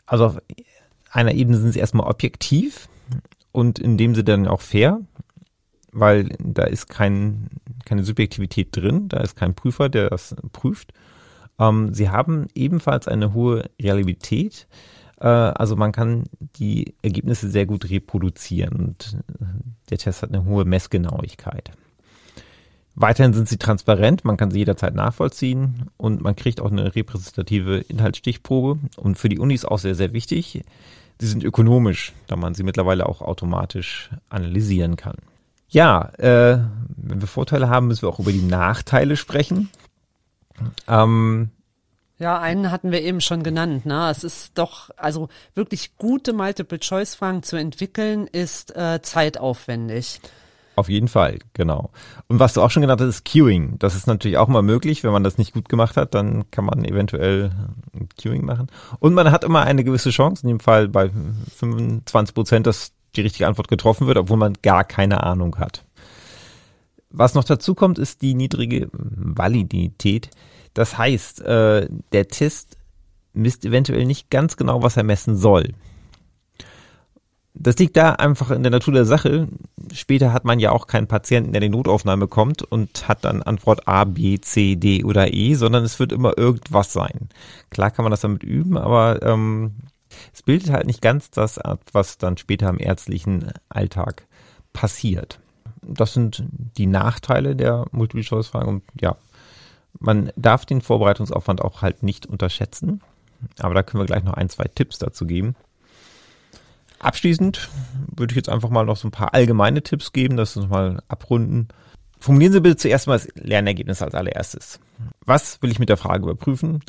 Also 0.05 0.25
auf 0.25 0.37
einer 1.11 1.33
Ebene 1.33 1.57
sind 1.57 1.71
sie 1.71 1.79
erstmal 1.79 2.07
objektiv 2.07 2.87
und 3.51 3.79
in 3.79 3.97
dem 3.97 4.15
Sinne 4.15 4.25
dann 4.25 4.47
auch 4.47 4.61
fair, 4.61 4.99
weil 5.91 6.29
da 6.39 6.63
ist 6.63 6.89
kein, 6.89 7.49
keine 7.85 8.03
Subjektivität 8.03 8.75
drin, 8.75 9.07
da 9.09 9.21
ist 9.21 9.35
kein 9.35 9.55
Prüfer, 9.55 9.89
der 9.89 10.09
das 10.09 10.35
prüft. 10.51 10.93
Ähm, 11.57 11.93
sie 11.93 12.09
haben 12.09 12.47
ebenfalls 12.53 13.07
eine 13.07 13.33
hohe 13.33 13.69
Realität, 13.81 14.67
äh, 15.19 15.27
also 15.27 15.75
man 15.75 15.91
kann 15.91 16.25
die 16.57 16.95
Ergebnisse 17.01 17.49
sehr 17.49 17.65
gut 17.65 17.89
reproduzieren 17.89 18.75
und 18.75 19.17
der 19.89 19.97
Test 19.97 20.21
hat 20.21 20.33
eine 20.33 20.45
hohe 20.45 20.65
Messgenauigkeit. 20.65 21.71
Weiterhin 22.95 23.33
sind 23.33 23.49
sie 23.49 23.57
transparent, 23.57 24.23
man 24.23 24.37
kann 24.37 24.51
sie 24.51 24.59
jederzeit 24.59 24.95
nachvollziehen 24.95 25.89
und 25.97 26.21
man 26.21 26.35
kriegt 26.35 26.61
auch 26.61 26.71
eine 26.71 26.95
repräsentative 26.95 27.79
Inhaltsstichprobe. 27.79 28.79
Und 28.95 29.17
für 29.17 29.27
die 29.27 29.37
Unis 29.37 29.65
auch 29.65 29.79
sehr, 29.79 29.95
sehr 29.95 30.13
wichtig, 30.13 30.63
sie 31.19 31.27
sind 31.27 31.43
ökonomisch, 31.43 32.13
da 32.27 32.37
man 32.37 32.55
sie 32.55 32.63
mittlerweile 32.63 33.07
auch 33.07 33.21
automatisch 33.21 34.09
analysieren 34.29 34.95
kann. 34.95 35.17
Ja, 35.67 36.09
äh, 36.17 36.59
wenn 36.95 37.19
wir 37.19 37.27
Vorteile 37.27 37.67
haben, 37.67 37.87
müssen 37.87 38.03
wir 38.03 38.09
auch 38.09 38.19
über 38.19 38.31
die 38.31 38.41
Nachteile 38.41 39.17
sprechen. 39.17 39.69
Ähm, 40.87 41.49
ja, 42.17 42.39
einen 42.39 42.71
hatten 42.71 42.91
wir 42.91 43.01
eben 43.01 43.19
schon 43.19 43.43
genannt. 43.43 43.85
Ne? 43.85 44.09
Es 44.09 44.23
ist 44.23 44.57
doch, 44.57 44.89
also 44.95 45.27
wirklich 45.53 45.97
gute 45.97 46.31
Multiple-Choice-Fragen 46.31 47.43
zu 47.43 47.57
entwickeln, 47.57 48.27
ist 48.27 48.73
äh, 48.73 49.01
zeitaufwendig. 49.01 50.21
Auf 50.75 50.89
jeden 50.89 51.07
Fall, 51.07 51.39
genau. 51.53 51.91
Und 52.27 52.39
was 52.39 52.53
du 52.53 52.61
auch 52.61 52.69
schon 52.69 52.81
genannt 52.81 52.99
hast, 52.99 53.07
ist 53.07 53.25
Queuing. 53.25 53.79
Das 53.79 53.95
ist 53.95 54.07
natürlich 54.07 54.37
auch 54.37 54.49
mal 54.49 54.61
möglich. 54.61 55.03
Wenn 55.03 55.11
man 55.11 55.23
das 55.23 55.37
nicht 55.37 55.53
gut 55.53 55.69
gemacht 55.69 55.95
hat, 55.95 56.13
dann 56.13 56.49
kann 56.51 56.65
man 56.65 56.83
eventuell 56.83 57.51
Queuing 58.21 58.43
machen. 58.45 58.67
Und 58.99 59.13
man 59.13 59.31
hat 59.31 59.45
immer 59.45 59.61
eine 59.61 59.85
gewisse 59.85 60.09
Chance, 60.09 60.43
in 60.43 60.49
dem 60.49 60.59
Fall 60.59 60.89
bei 60.89 61.09
25 61.57 62.35
Prozent, 62.35 62.67
dass 62.67 62.91
die 63.15 63.21
richtige 63.21 63.47
Antwort 63.47 63.69
getroffen 63.69 64.07
wird, 64.07 64.17
obwohl 64.17 64.37
man 64.37 64.57
gar 64.61 64.83
keine 64.83 65.23
Ahnung 65.23 65.57
hat. 65.57 65.85
Was 67.09 67.33
noch 67.33 67.45
dazu 67.45 67.73
kommt, 67.73 67.97
ist 67.97 68.21
die 68.21 68.33
niedrige 68.33 68.89
Validität. 68.91 70.29
Das 70.73 70.97
heißt, 70.97 71.41
äh, 71.41 71.87
der 72.11 72.27
Test 72.27 72.77
misst 73.31 73.63
eventuell 73.63 74.05
nicht 74.05 74.29
ganz 74.29 74.57
genau, 74.57 74.83
was 74.83 74.97
er 74.97 75.03
messen 75.03 75.37
soll. 75.37 75.73
Das 77.57 77.77
liegt 77.77 77.95
da 77.95 78.11
einfach 78.11 78.51
in 78.51 78.63
der 78.63 78.71
Natur 78.71 78.93
der 78.93 79.05
Sache. 79.05 79.47
Später 79.93 80.33
hat 80.33 80.43
man 80.43 80.59
ja 80.59 80.71
auch 80.71 80.87
keinen 80.87 81.07
Patienten, 81.07 81.53
der 81.53 81.61
in 81.61 81.71
die 81.71 81.77
Notaufnahme 81.77 82.27
kommt 82.27 82.63
und 82.63 83.07
hat 83.07 83.23
dann 83.23 83.41
Antwort 83.41 83.87
A, 83.87 84.03
B, 84.03 84.39
C, 84.39 84.75
D 84.75 85.03
oder 85.05 85.33
E, 85.33 85.53
sondern 85.55 85.83
es 85.85 85.97
wird 85.97 86.11
immer 86.11 86.37
irgendwas 86.37 86.91
sein. 86.91 87.29
Klar 87.69 87.91
kann 87.91 88.03
man 88.03 88.11
das 88.11 88.21
damit 88.21 88.43
üben, 88.43 88.77
aber 88.77 89.21
ähm, 89.23 89.75
es 90.33 90.43
bildet 90.43 90.69
halt 90.69 90.85
nicht 90.85 91.01
ganz 91.01 91.31
das 91.31 91.57
ab, 91.57 91.79
was 91.93 92.17
dann 92.17 92.37
später 92.37 92.69
im 92.69 92.79
ärztlichen 92.79 93.51
Alltag 93.69 94.27
passiert. 94.73 95.39
Das 95.81 96.13
sind 96.13 96.43
die 96.77 96.87
Nachteile 96.87 97.55
der 97.55 97.85
Multiple-Choice-Fragen 97.91 98.67
und 98.67 98.83
ja, 98.99 99.15
man 99.99 100.31
darf 100.35 100.65
den 100.65 100.81
Vorbereitungsaufwand 100.81 101.61
auch 101.61 101.81
halt 101.81 102.03
nicht 102.03 102.25
unterschätzen. 102.25 103.01
Aber 103.59 103.73
da 103.73 103.83
können 103.83 104.01
wir 104.01 104.07
gleich 104.07 104.23
noch 104.23 104.33
ein, 104.33 104.49
zwei 104.49 104.65
Tipps 104.65 104.99
dazu 104.99 105.25
geben. 105.25 105.55
Abschließend 106.99 107.69
würde 108.15 108.31
ich 108.31 108.35
jetzt 108.35 108.49
einfach 108.49 108.69
mal 108.69 108.85
noch 108.85 108.97
so 108.97 109.07
ein 109.07 109.11
paar 109.11 109.33
allgemeine 109.33 109.83
Tipps 109.83 110.13
geben, 110.13 110.37
das 110.37 110.55
uns 110.57 110.69
mal 110.69 111.01
abrunden. 111.07 111.67
Formulieren 112.19 112.53
Sie 112.53 112.61
bitte 112.61 112.77
zuerst 112.77 113.07
mal 113.07 113.19
das 113.19 113.27
Lernergebnis 113.35 114.01
als 114.01 114.15
allererstes. 114.15 114.79
Was 115.25 115.61
will 115.61 115.71
ich 115.71 115.79
mit 115.79 115.89
der 115.89 115.97
Frage 115.97 116.23
überprüfen? 116.23 116.81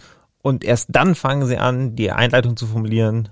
Und 0.42 0.64
erst 0.64 0.88
dann 0.92 1.14
fangen 1.14 1.46
Sie 1.46 1.58
an, 1.58 1.96
die 1.96 2.12
Einleitung 2.12 2.56
zu 2.56 2.66
formulieren, 2.66 3.28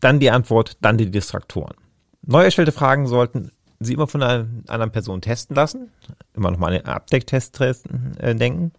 dann 0.00 0.20
die 0.20 0.30
Antwort, 0.30 0.78
dann 0.80 0.98
die 0.98 1.10
Distraktoren. 1.10 1.76
Neu 2.22 2.44
erstellte 2.44 2.72
Fragen 2.72 3.06
sollten 3.06 3.52
Sie 3.78 3.92
immer 3.92 4.06
von 4.06 4.22
einer 4.22 4.48
anderen 4.68 4.90
Person 4.90 5.20
testen 5.20 5.54
lassen. 5.54 5.90
Immer 6.34 6.50
nochmal 6.50 6.72
an 6.72 6.78
den 6.80 6.86
Abdecktest 6.86 7.60
äh, 7.60 8.34
denken. 8.34 8.72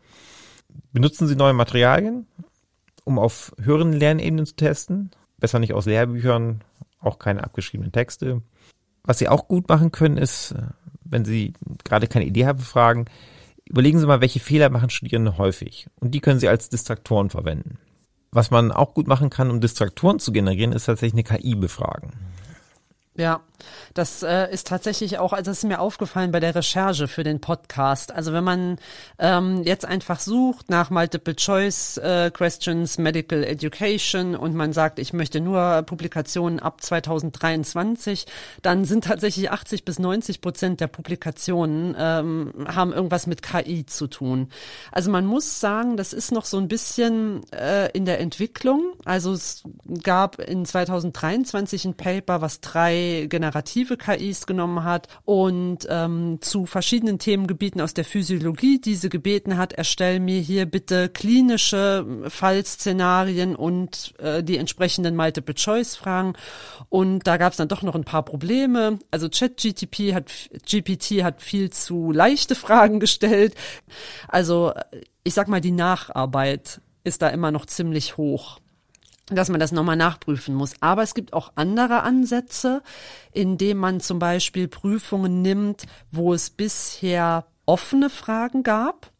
Benutzen 0.92 1.28
Sie 1.28 1.36
neue 1.36 1.54
Materialien, 1.54 2.26
um 3.04 3.20
auf 3.20 3.54
höheren 3.62 3.94
Lernebenen 3.94 4.46
zu 4.46 4.56
testen. 4.56 5.12
Besser 5.38 5.60
nicht 5.60 5.74
aus 5.74 5.86
Lehrbüchern 5.86 6.64
auch 7.00 7.20
keine 7.20 7.44
abgeschriebenen 7.44 7.92
Texte. 7.92 8.42
Was 9.04 9.20
Sie 9.20 9.30
auch 9.30 9.48
gut 9.48 9.70
machen 9.70 9.92
können, 9.92 10.18
ist, 10.18 10.52
äh, 10.52 10.64
wenn 11.04 11.26
Sie 11.26 11.54
gerade 11.84 12.08
keine 12.08 12.26
Idee 12.26 12.46
haben 12.46 12.60
Fragen, 12.60 13.06
überlegen 13.66 14.00
Sie 14.00 14.08
mal, 14.08 14.22
welche 14.22 14.40
Fehler 14.40 14.70
machen 14.70 14.90
Studierende 14.90 15.38
häufig. 15.38 15.88
Und 16.00 16.12
die 16.12 16.20
können 16.20 16.40
Sie 16.40 16.50
als 16.50 16.70
Distraktoren 16.70 17.30
verwenden. 17.30 17.80
Was 18.32 18.52
man 18.52 18.72
auch 18.72 18.94
gut 18.94 19.08
machen 19.08 19.30
kann, 19.30 19.50
um 19.50 19.62
Distraktoren 19.62 20.20
zu 20.20 20.32
generieren, 20.32 20.74
ist 20.74 20.86
tatsächlich 20.86 21.28
eine 21.28 21.40
KI 21.40 21.56
befragen. 21.56 22.12
Ja, 23.16 23.42
Das 23.94 24.24
äh, 24.24 24.52
ist 24.52 24.68
tatsächlich 24.68 25.20
auch, 25.20 25.34
also 25.34 25.52
das 25.52 25.60
ist 25.60 25.64
mir 25.64 25.80
aufgefallen 25.80 26.32
bei 26.32 26.40
der 26.40 26.56
Recherche 26.56 27.08
für 27.08 27.24
den 27.24 27.42
Podcast. 27.42 28.12
Also 28.12 28.34
wenn 28.34 28.44
man 28.44 28.78
ähm, 29.20 29.64
jetzt 29.64 29.86
einfach 29.86 30.20
sucht 30.20 30.70
nach 30.70 30.90
Multiple 30.90 31.36
Choice 31.36 31.98
äh, 31.98 32.32
Questions, 32.32 32.98
Medical 32.98 33.44
Education 33.44 34.36
und 34.36 34.56
man 34.56 34.74
sagt, 34.74 35.00
ich 35.00 35.14
möchte 35.14 35.40
nur 35.40 35.84
Publikationen 35.84 36.60
ab 36.60 36.82
2023, 36.82 38.26
dann 38.62 38.86
sind 38.86 39.06
tatsächlich 39.06 39.52
80 39.52 39.86
bis 39.86 40.00
90 40.00 40.42
Prozent 40.42 40.82
der 40.82 40.88
Publikationen 40.88 41.96
ähm, 41.98 42.54
haben 42.68 42.94
irgendwas 42.94 43.28
mit 43.28 43.42
KI 43.42 43.86
zu 43.86 44.08
tun. 44.08 44.50
Also 44.92 45.12
man 45.12 45.26
muss 45.26 45.60
sagen, 45.60 45.98
das 45.98 46.14
ist 46.14 46.32
noch 46.32 46.46
so 46.46 46.58
ein 46.58 46.68
bisschen 46.68 47.42
äh, 47.52 47.90
in 47.92 48.06
der 48.06 48.20
Entwicklung. 48.20 48.94
Also 49.06 49.34
es 49.34 49.64
gab 50.04 50.40
in 50.40 50.66
2023 50.66 51.86
ein 51.86 51.94
Paper, 51.96 52.42
was 52.42 52.62
drei 52.62 53.28
generative 53.48 53.98
KIs 53.98 54.46
genommen 54.46 54.84
hat 54.84 55.08
und 55.26 55.88
ähm, 55.90 56.40
zu 56.42 56.66
verschiedenen 56.66 57.20
Themengebieten 57.20 57.82
aus 57.82 57.94
der 57.94 58.04
Physiologie 58.04 58.80
diese 58.80 59.10
gebeten 59.10 59.58
hat, 59.58 59.74
erstell 59.74 60.20
mir 60.20 60.40
hier 60.42 60.66
bitte 60.66 61.10
klinische 61.10 62.06
Fallszenarien 62.28 63.56
und 63.56 64.14
äh, 64.20 64.44
die 64.44 64.58
entsprechenden 64.58 65.16
Multiple-Choice-Fragen. 65.16 66.34
Und 66.90 67.26
da 67.26 67.38
gab 67.38 67.54
es 67.54 67.58
dann 67.58 67.68
doch 67.68 67.82
noch 67.82 67.96
ein 67.96 68.04
paar 68.04 68.24
Probleme. 68.24 69.00
Also 69.12 69.30
ChatGTP 69.30 70.14
hat 70.14 70.32
GPT 70.70 71.24
hat 71.24 71.42
viel 71.42 71.70
zu 71.70 72.12
leichte 72.12 72.56
Fragen 72.56 73.00
gestellt. 73.00 73.56
Also 74.28 74.74
ich 75.24 75.34
sag 75.34 75.48
mal, 75.48 75.62
die 75.62 75.72
Nacharbeit 75.72 76.82
ist 77.04 77.22
da 77.22 77.30
immer 77.30 77.52
noch 77.52 77.66
ziemlich 77.66 78.18
hoch 78.18 78.60
dass 79.30 79.50
man 79.50 79.60
das 79.60 79.72
nochmal 79.72 79.98
nachprüfen 79.98 80.56
muss. 80.56 80.74
Aber 80.80 81.04
es 81.04 81.14
gibt 81.14 81.34
auch 81.34 81.52
andere 81.56 82.04
Ansätze, 82.04 82.82
indem 83.34 83.78
man 83.78 84.00
zum 84.00 84.20
Beispiel 84.20 84.68
Prüfungen 84.68 85.42
nimmt, 85.42 85.86
wo 86.12 86.34
es 86.34 86.50
bisher 86.50 87.46
offene 87.66 88.10
Fragen 88.10 88.64
gab 88.64 89.12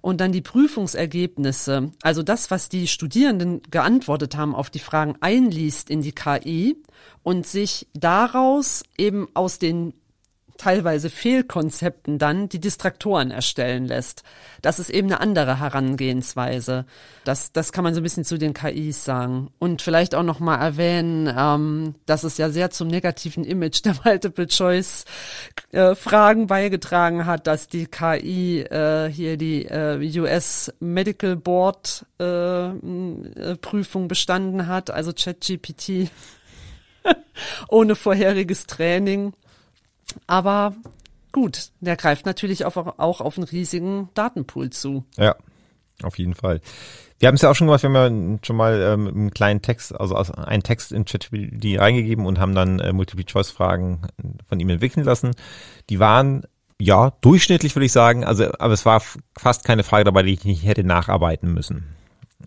und 0.00 0.20
dann 0.20 0.32
die 0.32 0.42
Prüfungsergebnisse, 0.42 1.92
also 2.02 2.22
das, 2.22 2.50
was 2.50 2.68
die 2.68 2.88
Studierenden 2.88 3.62
geantwortet 3.70 4.36
haben 4.36 4.54
auf 4.54 4.68
die 4.68 4.80
Fragen, 4.80 5.14
einliest 5.20 5.88
in 5.88 6.02
die 6.02 6.12
KI 6.12 6.76
und 7.22 7.46
sich 7.46 7.86
daraus 7.94 8.82
eben 8.98 9.28
aus 9.32 9.58
den 9.58 9.94
teilweise 10.56 11.10
Fehlkonzepten 11.10 12.18
dann 12.18 12.48
die 12.48 12.60
Distraktoren 12.60 13.30
erstellen 13.30 13.84
lässt. 13.86 14.22
Das 14.62 14.78
ist 14.78 14.88
eben 14.90 15.08
eine 15.08 15.20
andere 15.20 15.60
Herangehensweise. 15.60 16.86
Das, 17.24 17.52
das 17.52 17.72
kann 17.72 17.84
man 17.84 17.92
so 17.94 18.00
ein 18.00 18.04
bisschen 18.04 18.24
zu 18.24 18.38
den 18.38 18.54
KIs 18.54 19.04
sagen. 19.04 19.50
Und 19.58 19.82
vielleicht 19.82 20.14
auch 20.14 20.22
noch 20.22 20.40
mal 20.40 20.56
erwähnen, 20.56 21.30
ähm, 21.36 21.96
dass 22.06 22.24
es 22.24 22.38
ja 22.38 22.48
sehr 22.50 22.70
zum 22.70 22.88
negativen 22.88 23.44
Image 23.44 23.84
der 23.84 23.94
Multiple-Choice-Fragen 24.04 26.42
äh, 26.42 26.46
beigetragen 26.46 27.26
hat, 27.26 27.46
dass 27.46 27.68
die 27.68 27.84
KI 27.86 28.62
äh, 28.62 29.10
hier 29.10 29.36
die 29.36 29.66
äh, 29.66 30.18
US 30.20 30.72
Medical 30.80 31.36
Board 31.36 32.06
äh, 32.20 32.68
äh, 32.68 33.56
Prüfung 33.60 34.08
bestanden 34.08 34.66
hat, 34.66 34.90
also 34.90 35.12
ChatGPT 35.12 36.08
ohne 37.68 37.96
vorheriges 37.96 38.66
Training. 38.66 39.34
Aber 40.26 40.74
gut, 41.32 41.70
der 41.80 41.96
greift 41.96 42.26
natürlich 42.26 42.64
auch, 42.64 42.76
auch 42.76 43.20
auf 43.20 43.36
einen 43.36 43.46
riesigen 43.46 44.08
Datenpool 44.14 44.70
zu. 44.70 45.04
Ja, 45.16 45.36
auf 46.02 46.18
jeden 46.18 46.34
Fall. 46.34 46.60
Wir 47.18 47.28
haben 47.28 47.36
es 47.36 47.42
ja 47.42 47.50
auch 47.50 47.54
schon 47.54 47.68
gemacht, 47.68 47.82
wir 47.82 47.90
haben 47.90 48.32
ja 48.32 48.38
schon 48.42 48.56
mal 48.56 48.80
ähm, 48.82 49.06
einen 49.08 49.30
kleinen 49.30 49.62
Text, 49.62 49.98
also 49.98 50.16
einen 50.16 50.62
Text 50.62 50.92
in 50.92 51.04
ChatGPT 51.04 51.78
reingegeben 51.78 52.26
und 52.26 52.38
haben 52.38 52.54
dann 52.54 52.80
äh, 52.80 52.92
Multiple-Choice-Fragen 52.92 54.02
von 54.48 54.60
ihm 54.60 54.68
entwickeln 54.68 55.04
lassen. 55.04 55.30
Die 55.90 56.00
waren 56.00 56.44
ja 56.80 57.12
durchschnittlich, 57.20 57.76
würde 57.76 57.86
ich 57.86 57.92
sagen, 57.92 58.24
also 58.24 58.50
aber 58.58 58.74
es 58.74 58.84
war 58.84 59.00
fast 59.38 59.64
keine 59.64 59.84
Frage 59.84 60.04
dabei, 60.04 60.22
die 60.24 60.32
ich 60.32 60.44
nicht 60.44 60.64
hätte 60.64 60.84
nacharbeiten 60.84 61.54
müssen, 61.54 61.94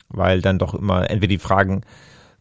weil 0.10 0.41
dann 0.41 0.60
doch 0.60 0.73
immer 0.73 1.10
entweder 1.10 1.32
die 1.32 1.39
Fragen 1.39 1.82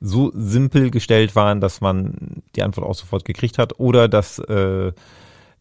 so 0.07 0.31
simpel 0.35 0.91
gestellt 0.91 1.35
waren, 1.35 1.61
dass 1.61 1.81
man 1.81 2.43
die 2.55 2.63
Antwort 2.63 2.87
auch 2.87 2.95
sofort 2.95 3.25
gekriegt 3.25 3.59
hat 3.59 3.79
oder 3.79 4.09
dass 4.09 4.39
äh, 4.39 4.93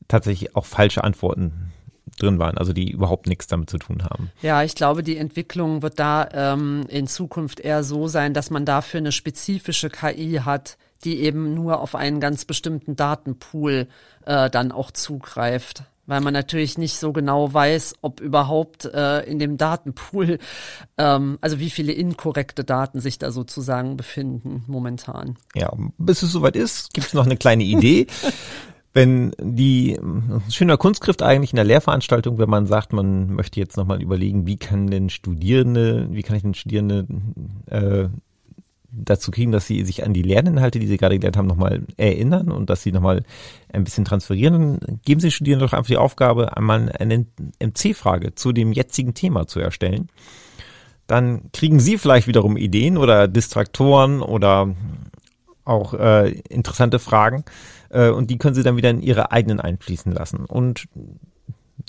tatsächlich 0.08 0.56
auch 0.56 0.66
falsche 0.66 1.04
Antworten 1.04 1.72
drin 2.18 2.40
waren, 2.40 2.58
also 2.58 2.72
die 2.72 2.92
überhaupt 2.92 3.28
nichts 3.28 3.48
damit 3.48 3.70
zu 3.70 3.78
tun 3.78 4.04
haben. 4.04 4.32
Ja, 4.42 4.64
ich 4.64 4.76
glaube, 4.76 5.04
die 5.04 5.18
Entwicklung 5.18 5.82
wird 5.82 6.00
da 6.00 6.30
ähm, 6.32 6.86
in 6.88 7.08
Zukunft 7.08 7.60
eher 7.60 7.84
so 7.84 8.08
sein, 8.08 8.34
dass 8.34 8.52
man 8.52 8.66
dafür 8.66 9.00
eine 9.00 9.12
spezifische 9.12 9.90
KI 9.90 10.42
hat, 10.46 10.78
die 11.04 11.20
eben 11.22 11.54
nur 11.54 11.82
auf 11.82 11.96
einen 11.96 12.20
ganz 12.20 12.46
bestimmten 12.46 12.96
Datenpool 12.96 13.88
äh, 14.26 14.50
dann 14.50 14.72
auch 14.72 14.92
zugreift 14.92 15.84
weil 16.08 16.22
man 16.22 16.34
natürlich 16.34 16.78
nicht 16.78 16.98
so 16.98 17.14
genau 17.14 17.54
weiß, 17.54 17.96
ob 18.02 18.20
überhaupt 18.20 18.86
äh, 18.86 19.22
in 19.22 19.40
dem 19.40 19.58
Datenpool, 19.58 20.40
ähm, 20.98 21.38
also 21.42 21.60
wie 21.60 21.70
viele 21.70 21.94
inkorrekte 21.94 22.64
Daten 22.64 23.00
sich 23.00 23.18
da 23.18 23.32
sozusagen 23.32 23.98
befinden 23.98 24.64
momentan. 24.68 25.38
Ja, 25.56 25.72
bis 25.98 26.22
es 26.22 26.32
soweit 26.32 26.56
ist, 26.56 26.94
gibt 26.94 27.08
es 27.08 27.14
noch 27.14 27.26
eine 27.26 27.38
kleine 27.38 27.64
Idee. 27.64 28.08
wenn 28.96 29.34
die 29.42 30.00
schöner 30.50 30.78
Kunstgriff 30.78 31.18
eigentlich 31.22 31.52
in 31.52 31.58
der 31.58 31.66
Lehrveranstaltung, 31.66 32.38
wenn 32.38 32.50
man 32.50 32.66
sagt, 32.66 32.94
man 32.94 33.34
möchte 33.34 33.60
jetzt 33.60 33.76
nochmal 33.76 34.02
überlegen, 34.02 34.48
wie 34.48 34.56
kann 34.56 34.88
denn 34.88 35.10
Studierende, 35.10 36.08
wie 36.12 36.24
kann 36.24 36.38
ich 36.38 36.44
denn 36.44 36.54
Studierende 36.54 37.06
äh, 37.66 38.08
dazu 38.96 39.32
kriegen, 39.32 39.52
dass 39.52 39.68
sie 39.68 39.84
sich 39.84 40.06
an 40.06 40.14
die 40.14 40.22
Lerninhalte, 40.22 40.80
die 40.80 40.88
sie 40.88 40.98
gerade 40.98 41.18
gelernt 41.18 41.38
haben, 41.38 41.48
nochmal 41.48 41.84
erinnern 41.98 42.52
und 42.52 42.70
dass 42.70 42.84
sie 42.84 42.92
nochmal 42.92 43.24
ein 43.72 43.84
bisschen 43.84 44.06
transferieren. 44.06 44.80
Dann 44.80 45.00
geben 45.06 45.20
Sie 45.20 45.32
Studierenden 45.32 45.68
doch 45.68 45.74
einfach 45.74 45.88
die 45.88 45.98
Aufgabe, 45.98 46.56
einmal 46.56 46.92
eine 46.92 47.26
MC-Frage 47.60 48.36
zu 48.36 48.52
dem 48.52 48.72
jetzigen 48.72 49.14
Thema 49.14 49.48
zu 49.48 49.60
erstellen. 49.60 50.10
Dann 51.08 51.52
kriegen 51.52 51.80
Sie 51.80 51.98
vielleicht 51.98 52.28
wiederum 52.28 52.58
Ideen 52.58 52.98
oder 52.98 53.28
Distraktoren 53.28 54.22
oder 54.22 54.76
auch 55.64 55.94
äh, 55.94 56.30
interessante 56.50 57.00
Fragen 57.00 57.44
äh, 57.90 58.10
und 58.10 58.30
die 58.30 58.38
können 58.38 58.56
Sie 58.56 58.64
dann 58.64 58.78
wieder 58.78 58.90
in 58.90 59.02
Ihre 59.02 59.32
eigenen 59.32 59.60
einfließen 59.60 60.12
lassen. 60.12 60.46
Und 60.46 60.88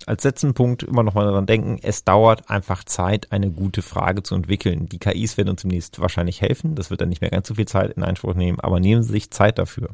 als 0.06 0.24
letzten 0.24 0.54
Punkt 0.54 0.82
immer 0.82 1.02
noch 1.02 1.14
mal 1.14 1.24
daran 1.24 1.46
denken, 1.46 1.78
es 1.82 2.04
dauert 2.04 2.50
einfach 2.50 2.84
Zeit, 2.84 3.32
eine 3.32 3.50
gute 3.50 3.82
Frage 3.82 4.22
zu 4.22 4.34
entwickeln. 4.34 4.88
Die 4.88 4.98
KIs 4.98 5.36
werden 5.36 5.50
uns 5.50 5.62
demnächst 5.62 6.00
wahrscheinlich 6.00 6.40
helfen. 6.40 6.74
Das 6.74 6.90
wird 6.90 7.00
dann 7.00 7.08
nicht 7.08 7.20
mehr 7.20 7.30
ganz 7.30 7.48
so 7.48 7.54
viel 7.54 7.68
Zeit 7.68 7.92
in 7.92 8.02
Anspruch 8.02 8.34
nehmen, 8.34 8.60
aber 8.60 8.80
nehmen 8.80 9.02
Sie 9.02 9.12
sich 9.12 9.30
Zeit 9.30 9.58
dafür. 9.58 9.90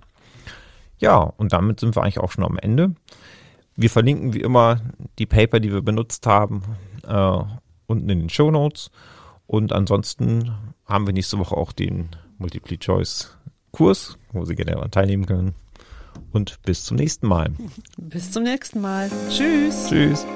Ja, 0.99 1.19
und 1.19 1.53
damit 1.53 1.81
sind 1.81 1.95
wir 1.97 2.03
eigentlich 2.03 2.21
auch 2.21 2.31
schon 2.31 2.45
am 2.45 2.59
Ende. 2.59 2.95
Wir 3.77 3.91
verlinken 3.91 4.35
wie 4.35 4.41
immer 4.41 4.81
die 5.19 5.27
Paper, 5.27 5.61
die 5.61 5.73
wir 5.73 5.83
benutzt 5.83 6.27
haben, 6.27 6.63
äh, 7.07 7.39
unten 7.87 8.09
in 8.09 8.21
den 8.21 8.31
Show 8.31 8.51
Notes. 8.51 8.91
Und 9.47 9.73
ansonsten 9.73 10.53
haben 10.87 11.07
wir 11.07 11.13
nächste 11.13 11.39
Woche 11.39 11.57
auch 11.57 11.73
den 11.73 12.09
Multiple 12.39 12.79
Choice 12.79 13.37
Kurs, 13.73 14.19
wo 14.33 14.45
Sie 14.45 14.55
gerne 14.55 14.73
daran 14.73 14.91
teilnehmen 14.91 15.27
können 15.27 15.55
und 16.33 16.61
bis 16.63 16.85
zum 16.85 16.97
nächsten 16.97 17.27
Mal. 17.27 17.51
Bis 17.99 18.31
zum 18.31 18.43
nächsten 18.43 18.81
Mal. 18.81 19.11
Tschüss. 19.29 19.89
Tschüss. 19.89 20.27